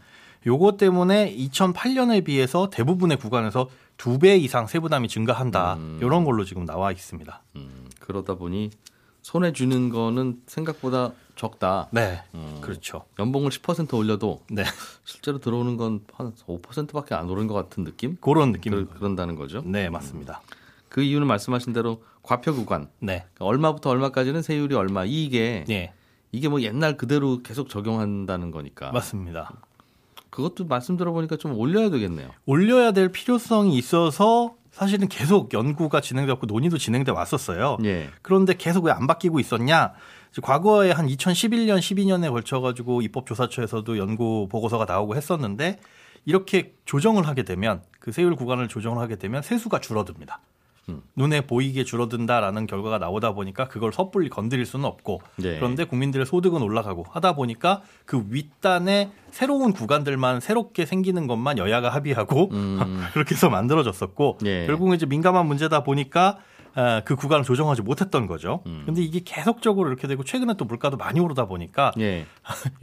요거 0.48 0.77
때문에 0.77 1.36
2008년에 1.38 2.25
비해서 2.25 2.72
대부분의 2.72 3.18
구간에서 3.18 3.70
두 3.98 4.18
배 4.18 4.38
이상 4.38 4.65
세부담이 4.65 5.08
증가한다. 5.08 5.75
음. 5.75 6.00
이런 6.01 6.25
걸로 6.25 6.46
지금 6.46 6.65
나와 6.65 6.91
있습니다. 6.91 7.44
음, 7.58 7.86
그러다 8.00 8.34
보니 8.34 8.72
손해 9.22 9.54
주는 9.54 9.90
거는 9.90 10.42
생각보다 10.48 11.12
적다. 11.36 11.88
네. 11.92 12.22
음, 12.36 12.58
그렇죠. 12.62 13.06
연봉을 13.20 13.50
10% 13.51 13.94
올려도 13.96 14.42
네. 14.51 14.63
실제로 15.06 15.40
들어오는 15.40 15.78
건 15.78 16.01
한 16.13 16.34
5%밖에 16.48 17.16
안 17.16 17.30
오른 17.30 17.48
것 17.48 17.54
같은 17.54 17.84
느낌? 17.84 18.18
그런 18.22 18.51
느낌. 18.51 18.74
그, 18.74 18.88
그런다는 18.94 19.36
거죠. 19.36 19.62
네, 19.66 19.90
맞습니다. 19.90 20.42
음. 20.44 20.56
그 20.90 21.01
이유는 21.01 21.25
말씀하신 21.28 21.74
대로 21.74 22.04
과표 22.24 22.54
구간. 22.54 22.90
네. 23.00 23.25
그러니까 23.34 23.46
얼마부터 23.46 23.90
얼마까지는 23.90 24.42
세율이 24.42 24.75
얼마 24.75 25.06
이게 25.06 25.63
네. 25.68 25.94
이게 26.32 26.48
뭐 26.50 26.62
옛날 26.62 26.98
그대로 26.98 27.42
계속 27.42 27.70
적용한다는 27.70 28.51
거니까. 28.51 28.92
맞습니다. 28.92 29.51
그것도 30.30 30.66
말씀 30.66 30.96
들어보니까 30.98 31.36
좀 31.38 31.58
올려야 31.58 31.90
되겠네요. 31.90 32.30
올려야 32.46 32.92
될 32.92 33.10
필요성이 33.10 33.78
있어서 33.78 34.56
사실은 34.72 35.08
계속 35.10 35.54
연구가 35.54 36.01
진행되었고 36.01 36.46
논의도 36.46 36.78
진행돼 36.78 37.12
왔었어요. 37.12 37.78
예. 37.84 38.10
그런데 38.22 38.56
계속 38.56 38.86
왜 38.86 38.92
안 38.92 39.06
바뀌고 39.08 39.40
있었냐? 39.40 39.94
과거에 40.42 40.92
한 40.92 41.08
2011년, 41.08 41.80
12년에 41.80 42.30
걸쳐가지고 42.32 43.01
입법조사처에서도 43.01 43.98
연구 43.98 44.48
보고서가 44.50 44.86
나오고 44.86 45.16
했었는데 45.16 45.80
이렇게 46.25 46.74
조정을 46.86 47.28
하게 47.28 47.44
되면 47.44 47.82
그 48.00 48.12
세율 48.12 48.36
구간을 48.36 48.68
조정을 48.68 49.01
하게 49.01 49.18
되면 49.18 49.42
세수가 49.42 49.80
줄어듭니다. 49.82 50.40
음. 51.22 51.24
눈에 51.24 51.42
보이게 51.42 51.84
줄어든다라는 51.84 52.68
결과가 52.68 52.98
나오다 52.98 53.34
보니까 53.34 53.68
그걸 53.68 53.94
섣불리 53.94 54.30
건드릴 54.30 54.66
수는 54.66 54.86
없고 54.86 55.22
네. 55.38 55.56
그런데 55.58 55.84
국민들의 55.84 56.25
소득은 56.25 56.62
올라가고 56.62 57.06
하다 57.10 57.34
보니까 57.34 57.82
그 58.06 58.25
윗단에 58.30 59.12
새로운 59.32 59.74
구간들만 59.74 60.40
새롭게 60.40 60.86
생기는 60.86 61.28
것만 61.28 61.58
여야가 61.58 61.90
합의하고 61.90 62.50
음. 62.51 63.04
그렇게 63.13 63.36
해서 63.36 63.50
만들어졌었고 63.50 64.40
네. 64.42 64.66
결국은 64.66 64.96
이제 64.96 65.06
민감한 65.06 65.46
문제다 65.46 65.84
보니까 65.84 66.40
아, 66.74 67.01
그 67.04 67.16
구간을 67.16 67.44
조정하지 67.44 67.82
못했던 67.82 68.28
거죠. 68.28 68.62
음. 68.66 68.84
근데 68.86 69.01
이게 69.01 69.20
계속적으로 69.24 69.90
이렇게 69.90 70.08
되고 70.08 70.24
최근에 70.24 70.54
또 70.58 70.66
물가도 70.66 70.98
많이 70.98 71.20
오르다 71.20 71.46
보니까 71.46 71.92
예. 72.00 72.25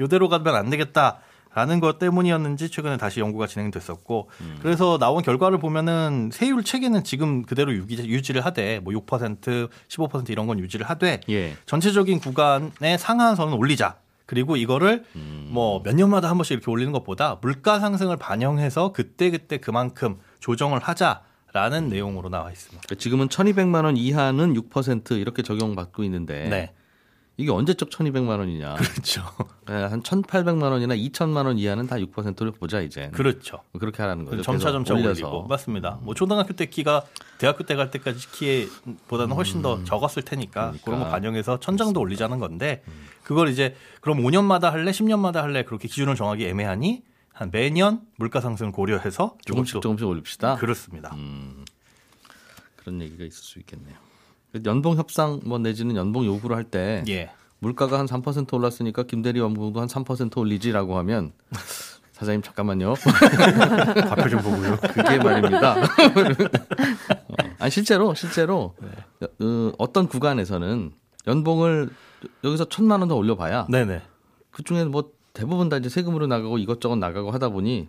이대로 0.01 0.29
가면 0.29 0.55
안 0.55 0.71
되겠다. 0.71 1.21
라는 1.59 1.81
것 1.81 1.99
때문이었는지 1.99 2.71
최근에 2.71 2.99
다시 2.99 3.19
연구가 3.19 3.49
진행됐었고 3.49 4.31
음. 4.43 4.59
그래서 4.63 4.97
나온 4.97 5.25
결과를 5.25 5.59
보면은 5.59 6.31
세율 6.33 6.63
체계는 6.63 7.03
지금 7.03 7.43
그대로 7.43 7.75
유지, 7.75 8.33
를 8.33 8.47
하되 8.47 8.79
뭐 8.79 8.93
6% 8.93 9.69
15% 9.89 10.31
이런 10.31 10.47
건 10.47 10.61
유지를 10.61 10.89
하되 10.89 11.21
예. 11.29 11.57
전체적인 11.67 12.21
구간의 12.21 12.97
상한선은 12.99 13.55
올리자. 13.55 13.97
그리고 14.25 14.55
이거를 14.55 15.05
음. 15.17 15.49
뭐몇 15.51 15.97
년마다 15.97 16.31
한 16.31 16.37
번씩 16.37 16.53
이렇게 16.53 16.71
올리는 16.71 16.93
것보다 16.93 17.39
물가 17.41 17.81
상승을 17.81 18.19
반영해서 18.19 18.93
그때 18.93 19.31
그때 19.31 19.59
그만큼 19.59 20.19
조정을 20.39 20.79
하자. 20.79 21.23
라는 21.55 21.85
음. 21.85 21.89
내용으로 21.89 22.29
나와 22.29 22.53
있습니다. 22.53 22.95
지금은 22.97 23.29
1,200만 23.29 23.85
원 23.85 23.97
이하는 23.97 24.53
6% 24.53 25.19
이렇게 25.19 25.43
적용받고 25.43 26.05
있는데 26.05 26.47
네. 26.47 26.73
이게 27.41 27.53
언제적 27.53 27.89
1,200만 27.91 28.39
원이냐. 28.41 28.75
그렇죠. 28.75 29.23
네, 29.69 29.73
한 29.75 30.03
1,800만 30.03 30.61
원이나 30.73 30.97
2,000만 30.97 31.47
원 31.47 31.57
이하는 31.57 31.87
다 31.87 31.95
6%를 31.97 32.51
보자 32.51 32.81
이제. 32.81 33.11
그렇죠. 33.15 33.63
그렇게 33.79 34.03
하라는 34.03 34.25
거죠. 34.25 34.43
점차 34.43 34.73
점차 34.73 34.93
올리고 34.95 35.47
맞습니다. 35.47 36.01
뭐 36.03 36.15
초등학교 36.15 36.53
때 36.55 36.67
키가 36.67 37.05
대학교 37.39 37.63
때 37.65 37.77
갈 37.77 37.93
때까지 37.93 38.29
키보다는 38.33 39.37
훨씬 39.37 39.63
더 39.63 39.77
음. 39.77 39.85
적었을 39.85 40.23
테니까 40.25 40.61
그러니까. 40.63 40.85
그런 40.85 40.99
거 40.99 41.09
반영해서 41.09 41.61
천장도 41.61 42.01
올리자는 42.01 42.41
건데 42.41 42.83
음. 42.89 43.07
그걸 43.23 43.49
이제 43.51 43.77
그럼 44.01 44.19
5년마다 44.19 44.71
할래, 44.73 44.91
10년마다 44.91 45.35
할래 45.37 45.63
그렇게 45.63 45.87
기준을 45.87 46.17
정하기 46.17 46.45
애매하니 46.45 47.05
한 47.33 47.51
매년 47.53 48.01
물가 48.17 48.41
상승을 48.41 48.73
고려해서 48.73 49.37
조금씩 49.45 49.81
조금씩 49.81 50.09
올립시다. 50.09 50.57
그렇습니다. 50.57 51.15
음, 51.15 51.65
그런 52.75 53.01
얘기가 53.01 53.23
있을 53.23 53.41
수 53.45 53.61
있겠네요. 53.61 53.95
연봉 54.65 54.97
협상 54.97 55.41
뭐 55.45 55.59
내지는 55.59 55.97
연봉 55.97 56.25
요구를 56.25 56.57
할때 56.57 57.05
예. 57.09 57.31
물가가 57.61 57.99
한 57.99 58.07
3% 58.07 58.53
올랐으니까 58.55 59.03
김대리 59.03 59.41
연봉도 59.41 59.81
한 59.81 59.89
3% 59.89 60.37
올리지라고 60.39 60.97
하면 60.99 61.33
사장님 62.13 62.43
잠깐만요. 62.43 62.95
과표 64.09 64.29
좀 64.29 64.41
보고요. 64.43 64.77
그게 64.93 65.19
말입니다. 65.19 65.77
어, 67.29 67.35
아니 67.61 67.71
실제로 67.71 68.13
실제로 68.15 68.75
네. 68.81 69.29
어, 69.45 69.73
어떤 69.79 70.09
구간에서는 70.09 70.93
연봉을 71.27 71.91
여기서 72.43 72.65
천만 72.69 73.01
원 73.01 73.09
더 73.09 73.15
올려봐야 73.17 73.67
네네. 73.71 74.03
그 74.51 74.65
중에 74.65 74.85
뭐 74.85 75.11
대부분 75.33 75.69
다 75.69 75.77
이제 75.77 75.89
세금으로 75.89 76.27
나가고 76.27 76.59
이것저것 76.59 76.97
나가고 76.97 77.31
하다 77.31 77.51
보니 77.51 77.89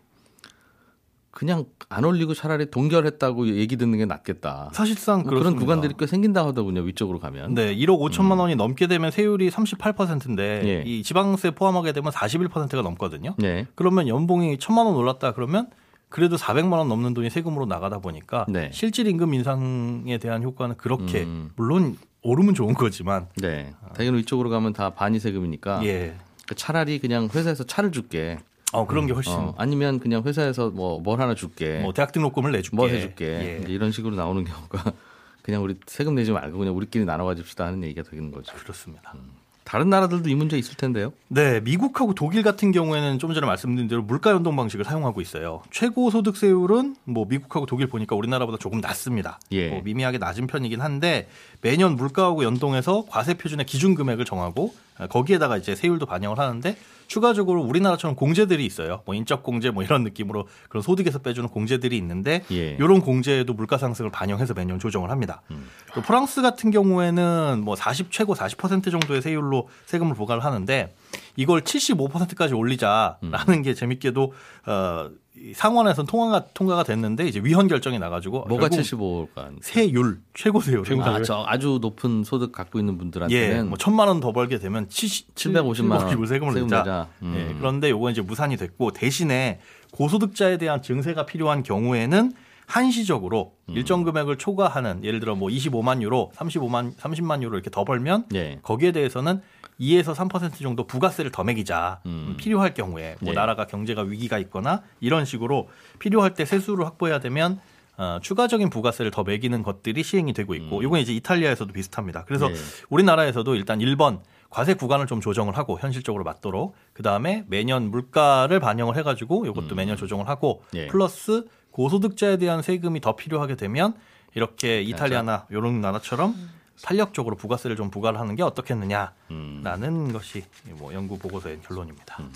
그냥 1.32 1.66
안 1.90 2.04
올리고 2.06 2.34
차라리 2.34 2.70
동결했다고 2.72 3.48
얘기 3.56 3.78
듣는 3.78 3.98
게 3.98 4.06
낫겠다. 4.06 4.70
사실상 4.74 5.22
뭐 5.22 5.30
그런 5.30 5.56
구간들이 5.56 5.94
꽤 5.98 6.08
생긴다 6.08 6.46
하더군요. 6.48 6.82
위쪽으로 6.82 7.20
가면. 7.20 7.54
네, 7.54 7.76
1억 7.76 8.00
5천만 8.00 8.34
음. 8.34 8.40
원이 8.40 8.56
넘게 8.56 8.88
되면 8.88 9.12
세율이 9.12 9.50
38%인데 9.50 10.62
예. 10.66 10.84
이 10.86 11.04
지방세 11.04 11.52
포함하게 11.52 11.92
되면 11.92 12.12
41%가 12.12 12.82
넘거든요. 12.82 13.36
예. 13.44 13.68
그러면 13.76 14.08
연봉이 14.08 14.58
천만 14.58 14.86
원 14.86 14.96
올랐다 14.96 15.34
그러면 15.34 15.70
그래도 16.10 16.36
400만 16.36 16.74
원 16.74 16.90
넘는 16.90 17.14
돈이 17.14 17.30
세금으로 17.30 17.68
나가다 17.68 18.00
보니까 18.00 18.46
네. 18.50 18.72
실질 18.74 19.08
임금 19.08 19.34
인상에 19.36 20.18
대한 20.18 20.42
효과는 20.42 20.78
그렇게 20.78 21.24
음. 21.24 21.52
물론 21.56 21.98
오르면 22.24 22.56
좋은 22.56 22.74
거지만 22.74 23.28
네. 23.38 23.74
당연히 23.96 24.22
이쪽으로 24.22 24.50
가면 24.50 24.74
다 24.74 24.90
반이 24.90 25.20
세금이니까 25.20 25.86
예. 25.86 26.16
차라리 26.56 27.00
그냥 27.00 27.30
회사에서 27.34 27.64
차를 27.64 27.92
줄게. 27.92 28.40
어 28.74 28.86
그런 28.86 29.08
게 29.08 29.14
훨씬 29.14 29.34
어, 29.34 29.54
아니면 29.58 30.00
그냥 30.00 30.24
회사에서 30.24 30.70
뭐 30.70 31.00
뭘 31.00 31.20
하나 31.22 31.34
줄게. 31.36 31.80
뭐 31.80 31.94
대학 31.94 32.12
등록금을 32.12 32.52
내줄게. 32.52 32.76
뭐 32.76 32.88
해줄게. 32.88 33.62
예. 33.68 33.72
이런 33.72 33.92
식으로 33.92 34.16
나오는 34.16 34.44
경우가 34.44 34.94
그냥 35.42 35.64
우리 35.64 35.76
세금 35.88 36.16
내지 36.16 36.32
말고 36.32 36.58
그냥 36.58 36.76
우리끼리 36.76 37.06
나눠 37.06 37.26
가집시다 37.26 37.66
하는 37.66 37.84
얘기가 37.84 38.04
되는 38.10 38.32
거죠. 38.32 38.54
그렇습니다. 38.58 39.14
음. 39.16 39.40
다른 39.64 39.88
나라들도 39.92 40.28
이 40.30 40.34
문제 40.34 40.58
있을 40.58 40.76
텐데요. 40.78 41.14
네, 41.28 41.60
미국하고 41.60 42.16
독일 42.16 42.42
같은 42.42 42.72
경우에는 42.72 43.20
좀 43.20 43.36
전에 43.36 43.46
말씀드린 43.46 43.88
대로 43.88 44.02
물가 44.02 44.32
연동 44.32 44.56
방식을 44.56 44.84
사용하고 44.84 45.22
있어요. 45.22 45.62
최고 45.70 46.10
소득 46.10 46.38
세율은 46.38 46.96
뭐 47.04 47.26
미국하고 47.30 47.68
독일 47.68 47.86
보니까 47.86 48.16
우리나라보다 48.16 48.58
조금 48.58 48.82
낮습니다. 48.82 49.40
예. 49.52 49.70
뭐 49.70 49.82
미미하게 49.84 50.18
낮은 50.18 50.48
편이긴 50.48 50.82
한데 50.82 51.30
매년 51.62 51.96
물가하고 51.98 52.44
연동해서 52.44 53.06
과세 53.10 53.36
표준의 53.36 53.68
기준 53.68 53.94
금액을 53.94 54.26
정하고 54.26 54.74
거기에다가 55.08 55.58
이제 55.58 55.76
세율도 55.76 56.06
반영을 56.06 56.40
하는데 56.40 56.76
추가적으로 57.08 57.64
우리나라처럼 57.64 58.16
공제들이 58.16 58.66
있어요. 58.66 59.02
뭐 59.06 59.16
인적 59.16 59.44
공제 59.44 59.72
뭐 59.72 59.84
이런 59.84 60.04
느낌으로 60.04 60.48
그런 60.70 60.84
소득에서 60.84 61.20
빼주는 61.20 61.50
공제들이 61.50 61.98
있는데 61.98 62.44
예. 62.52 62.72
이런 62.74 63.02
공제에도 63.02 63.54
물가 63.54 63.78
상승을 63.78 64.12
반영해서 64.12 64.54
매년 64.54 64.80
조정을 64.80 65.10
합니다. 65.10 65.42
음. 65.50 65.70
또 65.96 66.02
프랑스 66.02 66.42
같은 66.42 66.70
경우에는 66.70 67.62
뭐 67.64 67.76
40 67.76 68.12
최고 68.12 68.36
40% 68.36 68.92
정도의 68.92 69.22
세율로 69.24 69.70
세금을 69.88 70.14
부과를 70.16 70.44
하는데 70.44 70.94
이걸 71.36 71.62
75%까지 71.62 72.54
올리자라는 72.54 73.20
음. 73.50 73.62
게 73.64 73.74
재밌게도 73.74 74.34
어 74.68 75.10
상원에서 75.56 76.04
통과가 76.04 76.48
통과가 76.54 76.84
됐는데 76.84 77.28
이제 77.28 77.40
위헌 77.44 77.68
결정이 77.68 77.98
나가지고 78.00 78.46
뭐가 78.48 78.68
75가 78.68 79.50
세율 79.62 80.20
최고 80.34 80.60
세율 80.62 80.84
아, 81.02 81.22
저 81.24 81.44
아주 81.48 81.80
높은 81.82 82.24
소득 82.24 82.52
갖고 82.52 82.80
있는 82.80 82.98
분들한테는 82.98 83.58
예, 83.58 83.64
뭐 83.64 83.78
천만 83.78 84.08
원 84.08 84.20
더 84.20 84.32
벌게 84.34 84.60
되면 84.60 84.88
70, 84.90 85.36
750만 85.36 85.92
원 85.92 86.26
세금을 86.28 86.54
내자. 86.84 87.08
음. 87.22 87.34
예, 87.38 87.56
그런데 87.58 87.90
요거 87.90 88.10
이제 88.12 88.22
무산이 88.22 88.58
됐고 88.58 88.92
대신에 88.92 89.60
고소득자에 89.92 90.58
대한 90.58 90.82
증세가 90.82 91.26
필요한 91.26 91.64
경우에는 91.64 92.34
한시적으로 92.70 93.56
음. 93.68 93.76
일정 93.76 94.04
금액을 94.04 94.38
초과하는 94.38 95.04
예를 95.04 95.20
들어 95.20 95.36
뭐 95.36 95.50
25만 95.50 96.04
유로, 96.04 96.32
35만 96.36 96.96
30만 96.96 97.42
유로 97.42 97.56
이렇게 97.56 97.72
더 97.72 97.84
벌면 97.84 98.26
예. 98.36 98.60
거기에 98.62 98.92
대해서는 98.92 99.42
2에서 99.82 100.14
3% 100.14 100.62
정도 100.62 100.86
부가세를 100.86 101.32
더 101.32 101.44
매기자. 101.44 102.02
음. 102.06 102.36
필요할 102.38 102.76
경우에 102.76 103.16
뭐 103.22 103.32
예. 103.32 103.36
나라가 103.36 103.66
경제가 103.66 104.04
위기가 104.04 104.38
있거나 104.38 104.84
이런 105.00 105.26
식으로 105.26 105.68
필요할 105.98 106.36
때 106.36 106.46
세수를 106.46 106.86
확보해야 106.86 107.20
되면 107.20 107.60
어, 107.98 108.20
추가적인 108.22 108.70
부가세를 108.70 109.10
더 109.10 109.24
매기는 109.24 109.64
것들이 109.64 110.04
시행이 110.04 110.34
되고 110.34 110.54
있고 110.54 110.78
음. 110.78 110.84
이건 110.84 111.00
이제 111.00 111.12
이탈리아에서도 111.12 111.74
비슷합니다. 111.74 112.24
그래서 112.26 112.52
예. 112.52 112.56
우리나라에서도 112.90 113.56
일단 113.56 113.80
1번 113.80 114.20
과세 114.52 114.76
구간을 114.76 115.08
좀 115.08 115.22
조정을 115.22 115.58
하고 115.58 115.80
현실적으로 115.80 116.24
맞도록 116.24 116.76
그 116.94 117.02
다음에 117.02 117.46
매년 117.48 117.90
물가를 117.90 118.60
반영을 118.60 118.96
해 118.96 119.02
가지고 119.02 119.46
이것도 119.48 119.74
음. 119.74 119.76
매년 119.76 119.98
조정을 119.98 120.28
하고 120.28 120.62
예. 120.76 120.88
플러스 120.88 121.46
고소득자에 121.80 122.36
대한 122.36 122.62
세금이 122.62 123.00
더 123.00 123.16
필요하게 123.16 123.56
되면 123.56 123.94
이렇게 124.36 124.82
이탈리아나 124.82 125.46
이런 125.50 125.80
나라처럼 125.80 126.32
음. 126.32 126.50
탄력적으로 126.82 127.38
부가세를 127.38 127.78
좀 127.78 127.90
부과를 127.90 128.20
하는 128.20 128.36
게 128.36 128.44
어떻겠느냐라는 128.44 129.14
음. 129.32 130.12
것이 130.12 130.44
뭐 130.72 130.94
연구 130.94 131.18
보고서의 131.18 131.62
결론입니다. 131.62 132.18
음. 132.20 132.34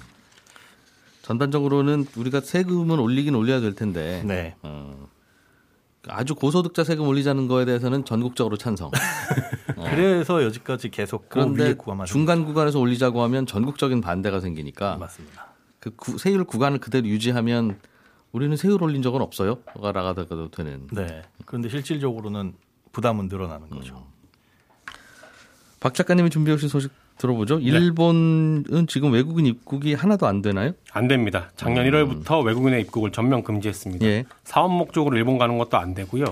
전반적으로는 1.24 2.06
우리가 2.16 2.40
세금은 2.40 3.00
올리긴 3.00 3.36
올려야 3.36 3.60
될 3.60 3.76
텐데 3.76 4.24
네. 4.26 4.56
어, 4.62 5.10
아주 6.08 6.36
고소득자 6.36 6.86
세금 6.86 7.06
올리자는 7.10 7.50
거에 7.50 7.66
대해서는 7.66 8.06
전국적으로 8.06 8.56
찬성. 8.56 8.92
어. 9.76 9.84
그래서 9.92 10.42
여지까지 10.42 10.90
계속 10.90 11.28
그 11.28 11.40
그런데 11.40 11.76
중간 12.06 12.46
구간에서 12.46 12.80
올리자고 12.80 13.22
하면 13.24 13.46
전국적인 13.46 14.00
반대가 14.00 14.40
생기니까 14.40 14.96
맞습니다. 14.96 15.48
그 15.82 15.92
구, 15.98 16.18
세율 16.18 16.46
구간을 16.46 16.80
그대로 16.80 17.08
유지하면 17.08 17.78
우리는 18.34 18.58
세율 18.58 18.82
올린 18.84 19.02
적은 19.02 19.22
없어요. 19.22 19.60
나가다가도 19.76 20.50
되는. 20.50 20.88
네. 20.92 21.22
그런데 21.46 21.70
실질적으로는 21.70 22.54
부담은 22.92 23.28
늘어나는 23.28 23.70
거죠. 23.70 23.96
음. 23.96 24.94
박 25.80 25.94
작가님이 25.94 26.30
준비해 26.30 26.56
오신 26.56 26.68
소식 26.68 26.92
들어보죠. 27.18 27.60
네. 27.60 27.66
일본은 27.66 28.88
지금 28.88 29.14
외국인 29.14 29.46
입국이 29.46 29.94
하나도 29.94 30.26
안 30.26 30.42
되나요? 30.42 30.72
안 30.92 31.08
됩니다. 31.08 31.52
작년 31.56 31.86
음. 31.86 31.92
1월부터 31.92 32.44
외국인의 32.44 32.82
입국을 32.82 33.12
전면 33.12 33.44
금지했습니다. 33.44 34.06
예. 34.06 34.26
사업 34.44 34.72
목적으로 34.72 35.16
일본 35.16 35.38
가는 35.38 35.58
것도 35.60 35.78
안 35.78 35.94
되고요. 35.94 36.26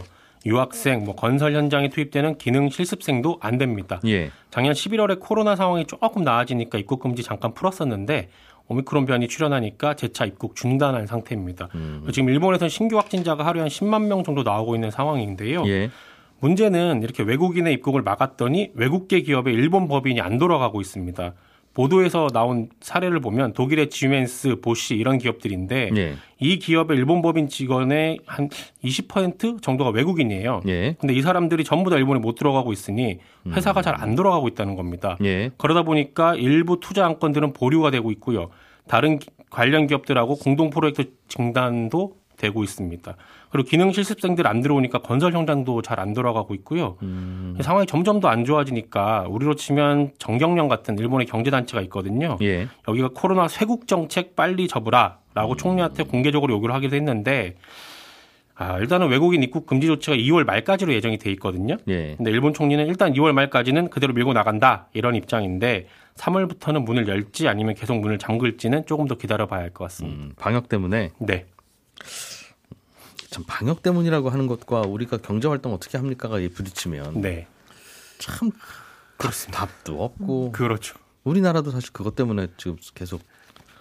유학생, 0.48 1.06
뭐 1.06 1.16
건설 1.16 1.54
현장에 1.54 1.90
투입되는 1.90 2.40
기능 2.40 2.70
실습생도 2.70 3.38
안 3.42 3.60
됩니다. 3.60 4.00
예. 4.08 4.32
작년 4.50 4.74
11월에 4.74 5.20
코로나 5.20 5.56
상황이 5.56 5.86
조금 5.86 6.24
나아지니까 6.24 6.80
입국 6.80 7.00
금지 7.00 7.22
잠깐 7.22 7.54
풀었었는데 7.54 8.30
오미크론 8.68 9.06
변이 9.06 9.28
출현하니까 9.28 9.96
재차 9.96 10.26
입국 10.26 10.56
중단한 10.56 11.08
상태입니다. 11.08 11.70
음. 11.76 12.08
지금 12.12 12.30
일본에서는 12.30 12.70
신규 12.70 12.98
확진자가 12.98 13.46
하루에 13.46 13.62
한 13.62 13.70
10만 13.70 14.06
명 14.08 14.24
정도 14.24 14.44
나오고 14.44 14.76
있는 14.76 14.92
상황인데요. 14.92 15.64
예. 15.68 15.90
문제는 16.40 17.04
이렇게 17.04 17.24
외국인의 17.24 17.74
입국을 17.74 18.02
막았더니 18.02 18.72
외국계 18.74 19.22
기업의 19.22 19.54
일본 19.54 19.88
법인이 19.88 20.20
안 20.22 20.38
돌아가고 20.38 20.82
있습니다. 20.82 21.34
보도에서 21.74 22.28
나온 22.34 22.70
사례를 22.82 23.20
보면 23.22 23.54
독일의 23.54 23.90
지멘스, 23.90 24.60
보쉬 24.62 24.96
이런 24.96 25.18
기업들인데 25.18 25.92
예. 25.96 26.16
이 26.40 26.60
기업의 26.60 26.98
일본 26.98 27.22
법인 27.22 27.48
직원의 27.48 28.20
한 28.26 28.50
20% 28.84 29.62
정도가 29.62 29.92
외국인이에요. 29.92 30.62
예. 30.68 30.96
근데 31.00 31.14
이 31.14 31.22
사람들이 31.22 31.64
전부 31.64 31.90
다 31.90 31.96
일본에 31.96 32.20
못 32.20 32.36
들어가고 32.36 32.74
있으니 32.74 33.20
회사가 33.48 33.80
음. 33.80 33.84
잘안 33.84 34.16
돌아가고 34.16 34.48
있다는 34.50 34.76
겁니다. 34.76 35.18
예. 35.24 35.52
그러다 35.58 35.84
보니까 35.84 36.36
일부 36.36 36.80
투자 36.80 37.06
안건들은 37.06 37.54
보류가 37.54 37.92
되고 37.92 38.12
있고요. 38.12 38.50
다른 38.88 39.20
관련 39.50 39.88
기업들하고 39.88 40.36
공동 40.38 40.70
프로젝트 40.70 41.14
중단도 41.28 42.21
되고 42.42 42.64
있습니다. 42.64 43.16
그리고 43.52 43.70
기능 43.70 43.92
실습생들 43.92 44.48
안 44.48 44.62
들어오니까 44.62 45.00
건설 45.00 45.34
현장도 45.34 45.82
잘 45.82 46.00
안 46.02 46.14
돌아가고 46.14 46.54
있고요. 46.56 46.98
음. 47.04 47.58
상황이 47.62 47.86
점점 47.86 48.20
더 48.20 48.28
안 48.28 48.44
좋아지니까 48.46 49.28
우리로 49.30 49.56
치면 49.56 50.12
정경련 50.18 50.68
같은 50.68 50.98
일본의 50.98 51.28
경제단체가 51.28 51.82
있거든요. 51.84 52.38
예. 52.42 52.68
여기가 52.88 53.10
코로나 53.14 53.48
쇄국 53.48 53.88
정책 53.88 54.36
빨리 54.36 54.68
접으라라고 54.68 55.54
음. 55.54 55.58
총리한테 55.58 56.04
공개적으로 56.04 56.54
요구를 56.54 56.74
하기도 56.76 56.96
했는데 56.96 57.56
아, 58.56 58.78
일단은 58.78 59.08
외국인 59.10 59.42
입국 59.42 59.66
금지 59.66 59.88
조치가 59.88 60.16
2월 60.18 60.44
말까지로 60.46 60.94
예정이 60.94 61.18
돼 61.18 61.32
있거든요. 61.32 61.78
예. 61.88 62.16
근데 62.16 62.30
일본 62.32 62.54
총리는 62.54 62.86
일단 62.88 63.14
2월 63.14 63.32
말까지는 63.34 63.90
그대로 63.90 64.14
밀고 64.14 64.34
나간다 64.34 64.88
이런 64.94 65.16
입장인데 65.16 65.88
3월부터는 66.16 66.84
문을 66.84 67.08
열지 67.08 67.48
아니면 67.48 67.74
계속 67.76 67.96
문을 68.00 68.18
잠글지는 68.20 68.86
조금 68.86 69.08
더 69.08 69.16
기다려 69.16 69.48
봐야 69.48 69.62
할 69.62 69.72
것 69.72 69.86
같습니다. 69.86 70.24
음, 70.24 70.32
방역 70.38 70.70
때문에 70.70 71.10
네. 71.20 71.46
참 73.32 73.46
방역 73.48 73.82
때문이라고 73.82 74.30
하는 74.30 74.46
것과 74.46 74.82
우리가 74.82 75.18
경제 75.18 75.48
활동 75.48 75.74
어떻게 75.74 75.98
합니까가 75.98 76.38
부딪히면 76.54 77.22
네. 77.22 77.48
참 78.20 78.52
그렇습니다. 79.16 79.66
답도 79.66 80.04
없고 80.04 80.48
음. 80.48 80.52
그렇죠. 80.52 81.00
우리나라도 81.24 81.72
사실 81.72 81.94
그것 81.94 82.14
때문에 82.16 82.48
지금 82.58 82.76
계속 82.94 83.22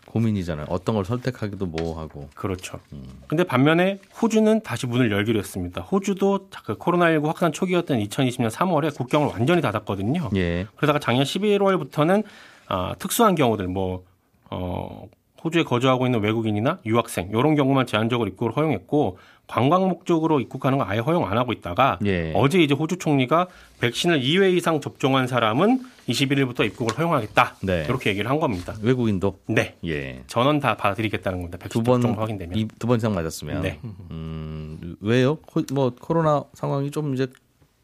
고민이잖아요. 0.06 0.66
어떤 0.68 0.94
걸 0.94 1.04
선택하기도 1.04 1.66
뭐하고. 1.66 2.28
그렇죠. 2.34 2.78
음. 2.92 3.02
근데 3.26 3.42
반면에 3.42 3.98
호주는 4.22 4.62
다시 4.62 4.86
문을 4.86 5.10
열기로 5.10 5.40
했습니다. 5.40 5.82
호주도 5.82 6.48
그 6.64 6.76
코로나19 6.76 7.26
확산 7.26 7.52
초기였던 7.52 7.98
2020년 7.98 8.50
3월에 8.50 8.96
국경을 8.96 9.28
완전히 9.28 9.62
닫았거든요. 9.62 10.30
예. 10.36 10.66
그러다가 10.76 11.00
작년 11.00 11.24
11월부터는 11.24 12.22
아, 12.68 12.94
특수한 13.00 13.34
경우들 13.34 13.66
뭐 13.66 14.04
어, 14.50 15.08
호주에 15.42 15.62
거주하고 15.64 16.06
있는 16.06 16.20
외국인이나 16.20 16.78
유학생 16.86 17.28
이런 17.30 17.54
경우만 17.54 17.86
제한적으로 17.86 18.28
입국을 18.28 18.56
허용했고 18.56 19.18
관광 19.46 19.88
목적으로 19.88 20.38
입국하는 20.38 20.78
거 20.78 20.84
아예 20.84 21.00
허용 21.00 21.26
안 21.26 21.36
하고 21.36 21.52
있다가 21.52 21.98
예. 22.04 22.32
어제 22.36 22.60
이제 22.62 22.72
호주 22.72 22.98
총리가 22.98 23.48
백신을 23.80 24.20
2회 24.20 24.54
이상 24.56 24.80
접종한 24.80 25.26
사람은 25.26 25.80
21일부터 26.08 26.64
입국을 26.66 26.96
허용하겠다. 26.96 27.56
네. 27.62 27.84
이렇게 27.88 28.10
얘기를 28.10 28.30
한 28.30 28.38
겁니다. 28.38 28.74
외국인도? 28.80 29.38
네. 29.48 29.74
예. 29.84 30.22
전원 30.28 30.60
다 30.60 30.76
받아들이겠다는 30.76 31.38
겁니다. 31.38 31.58
백신 31.58 31.82
두 31.82 31.90
번, 31.90 32.00
접종 32.00 32.20
확인되면. 32.22 32.68
두 32.78 32.86
번 32.86 32.98
이상 32.98 33.12
맞았으면. 33.14 33.62
네. 33.62 33.80
음, 34.12 34.96
왜요? 35.00 35.38
뭐 35.72 35.92
코로나 36.00 36.44
상황이 36.54 36.90
좀 36.92 37.14
이제 37.14 37.26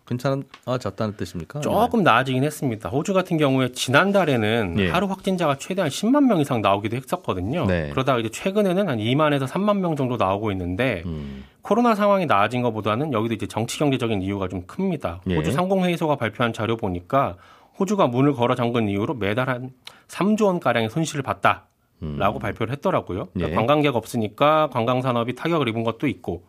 괜찮아졌다는 0.06 1.16
뜻입니까? 1.16 1.60
조금 1.60 2.02
나아지긴 2.02 2.44
했습니다. 2.44 2.88
호주 2.88 3.12
같은 3.12 3.36
경우에 3.36 3.72
지난달에는 3.72 4.76
예. 4.78 4.88
하루 4.88 5.06
확진자가 5.06 5.56
최대한 5.58 5.90
10만 5.90 6.26
명 6.26 6.40
이상 6.40 6.62
나오기도 6.62 6.96
했었거든요. 6.96 7.66
네. 7.66 7.90
그러다가 7.90 8.18
이제 8.18 8.28
최근에는 8.30 8.88
한 8.88 8.98
2만에서 8.98 9.46
3만 9.46 9.78
명 9.78 9.96
정도 9.96 10.16
나오고 10.16 10.52
있는데 10.52 11.02
음. 11.06 11.44
코로나 11.62 11.94
상황이 11.94 12.26
나아진 12.26 12.62
것보다는 12.62 13.12
여기도 13.12 13.34
이제 13.34 13.46
정치 13.46 13.78
경제적인 13.78 14.22
이유가 14.22 14.48
좀 14.48 14.66
큽니다. 14.66 15.20
예. 15.28 15.36
호주 15.36 15.52
상공회의소가 15.52 16.16
발표한 16.16 16.52
자료 16.52 16.76
보니까 16.76 17.36
호주가 17.78 18.06
문을 18.06 18.32
걸어 18.32 18.54
잠근 18.54 18.88
이후로 18.88 19.14
매달 19.14 19.50
한 19.50 19.70
3조 20.08 20.46
원 20.46 20.60
가량의 20.60 20.90
손실을 20.90 21.22
봤다. 21.22 21.66
라고 21.98 22.38
음. 22.38 22.40
발표를 22.40 22.72
했더라고요. 22.74 23.28
그러니까 23.32 23.52
예. 23.52 23.54
관광객 23.54 23.96
없으니까 23.96 24.68
관광 24.70 25.00
산업이 25.00 25.34
타격을 25.34 25.66
입은 25.68 25.82
것도 25.82 26.06
있고 26.08 26.44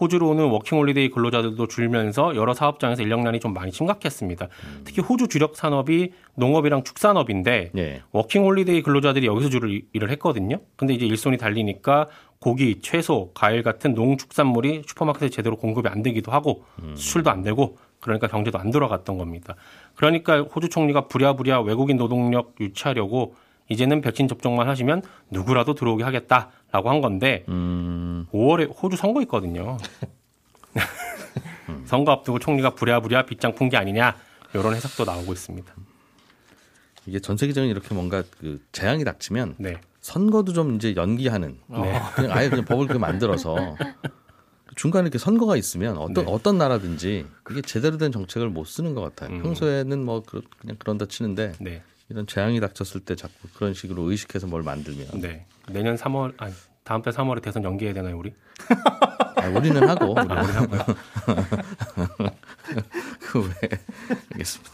호주로 0.00 0.30
오는 0.30 0.44
워킹홀리데이 0.48 1.10
근로자들도 1.10 1.68
줄면서 1.68 2.36
여러 2.36 2.54
사업장에서 2.54 3.02
인력난이 3.02 3.40
좀 3.40 3.52
많이 3.52 3.72
심각했습니다. 3.72 4.46
음. 4.46 4.82
특히 4.84 5.02
호주 5.02 5.28
주력 5.28 5.56
산업이 5.56 6.12
농업이랑 6.34 6.84
축산업인데 6.84 7.72
예. 7.76 8.02
워킹홀리데이 8.12 8.82
근로자들이 8.82 9.26
여기서 9.26 9.48
주로 9.48 9.68
일을 9.92 10.10
했거든요. 10.10 10.58
근데 10.76 10.94
이제 10.94 11.06
일손이 11.06 11.36
달리니까 11.36 12.08
고기, 12.38 12.80
채소, 12.80 13.30
과일 13.34 13.62
같은 13.62 13.94
농축산물이 13.94 14.82
슈퍼마켓에 14.86 15.28
제대로 15.28 15.56
공급이 15.56 15.88
안 15.88 16.02
되기도 16.02 16.32
하고 16.32 16.64
음. 16.82 16.96
수출도 16.96 17.30
안 17.30 17.42
되고 17.42 17.78
그러니까 18.00 18.26
경제도 18.26 18.58
안 18.58 18.72
돌아갔던 18.72 19.16
겁니다. 19.16 19.54
그러니까 19.94 20.40
호주 20.42 20.68
총리가 20.68 21.06
부랴부랴 21.06 21.62
외국인 21.62 21.96
노동력 21.96 22.54
유치하려고 22.60 23.36
이제는 23.72 24.00
백신 24.00 24.28
접종만 24.28 24.68
하시면 24.68 25.02
누구라도 25.30 25.74
들어오게 25.74 26.04
하겠다라고 26.04 26.90
한 26.90 27.00
건데 27.00 27.44
음. 27.48 28.26
5월에 28.32 28.70
호주 28.82 28.96
선거 28.96 29.20
있거든요. 29.22 29.76
선거 31.86 32.12
앞두고 32.12 32.38
총리가 32.38 32.70
부랴부랴 32.74 33.26
빗장 33.26 33.54
푼 33.54 33.68
게 33.68 33.76
아니냐 33.76 34.16
이런 34.54 34.74
해석도 34.74 35.04
나오고 35.04 35.32
있습니다. 35.32 35.72
이게 37.06 37.18
전 37.18 37.36
세계적인 37.36 37.70
이렇게 37.70 37.94
뭔가 37.94 38.22
그 38.38 38.60
재앙이 38.72 39.04
닥치면 39.04 39.56
네. 39.58 39.80
선거도 40.00 40.52
좀 40.52 40.76
이제 40.76 40.94
연기하는 40.96 41.58
네. 41.68 42.00
그냥 42.14 42.32
아예 42.32 42.48
그냥 42.48 42.64
법을 42.64 42.86
그 42.88 42.98
만들어서 42.98 43.76
중간에 44.76 45.04
이렇게 45.04 45.18
선거가 45.18 45.56
있으면 45.56 45.96
어떤 45.98 46.24
네. 46.24 46.32
어떤 46.32 46.58
나라든지 46.58 47.26
그게 47.42 47.60
제대로 47.62 47.98
된 47.98 48.12
정책을 48.12 48.48
못 48.48 48.64
쓰는 48.66 48.94
것 48.94 49.00
같아요. 49.02 49.36
음. 49.36 49.42
평소에는 49.42 50.04
뭐 50.04 50.22
그냥 50.22 50.76
그런다 50.78 51.06
치는데 51.06 51.52
네. 51.60 51.82
이런 52.08 52.26
재앙이 52.26 52.60
닥쳤을 52.60 53.00
때 53.00 53.14
자꾸 53.16 53.48
그런 53.54 53.74
식으로 53.74 54.10
의식해서 54.10 54.46
뭘 54.46 54.62
만들면 54.62 55.20
네. 55.20 55.46
내년 55.70 55.96
3월 55.96 56.34
아니 56.38 56.52
다음 56.84 57.00
달 57.02 57.12
3월에 57.12 57.40
대선 57.42 57.62
연기해야 57.64 57.94
되나요, 57.94 58.18
우리? 58.18 58.32
아, 59.36 59.48
우리는 59.48 59.88
하고. 59.88 60.14
아, 60.18 60.22
우리 60.22 60.52
하고요. 60.52 60.80
그왜 63.20 63.52
알겠습니다. 64.32 64.72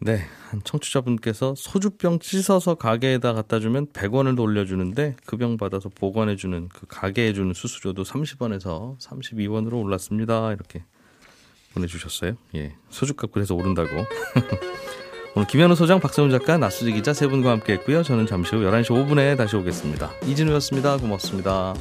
네, 0.00 0.20
한 0.50 0.60
청취자분께서 0.62 1.54
소주병 1.56 2.20
씻어서 2.22 2.76
가게에다 2.76 3.32
갖다 3.34 3.58
주면 3.58 3.88
100원을 3.88 4.36
돌려주는데 4.36 5.16
그 5.26 5.36
병 5.36 5.56
받아서 5.56 5.88
보관해주는 5.88 6.68
그 6.68 6.86
가게에 6.86 7.32
주는 7.32 7.52
수수료도 7.52 8.04
30원에서 8.04 8.96
32원으로 9.00 9.82
올랐습니다. 9.82 10.52
이렇게 10.52 10.84
보내주셨어요. 11.74 12.36
예, 12.54 12.76
소주값 12.90 13.32
그래서 13.32 13.54
오른다고. 13.54 13.88
오늘 15.38 15.46
김현우 15.46 15.76
소장, 15.76 16.00
박세훈 16.00 16.30
작가, 16.30 16.58
나수지 16.58 16.90
기자 16.90 17.12
세 17.12 17.28
분과 17.28 17.52
함께했고요. 17.52 18.02
저는 18.02 18.26
잠시 18.26 18.56
후 18.56 18.62
11시 18.62 18.86
5분에 18.86 19.36
다시 19.36 19.54
오겠습니다. 19.54 20.10
이진우였습니다. 20.26 20.96
고맙습니다. 20.96 21.74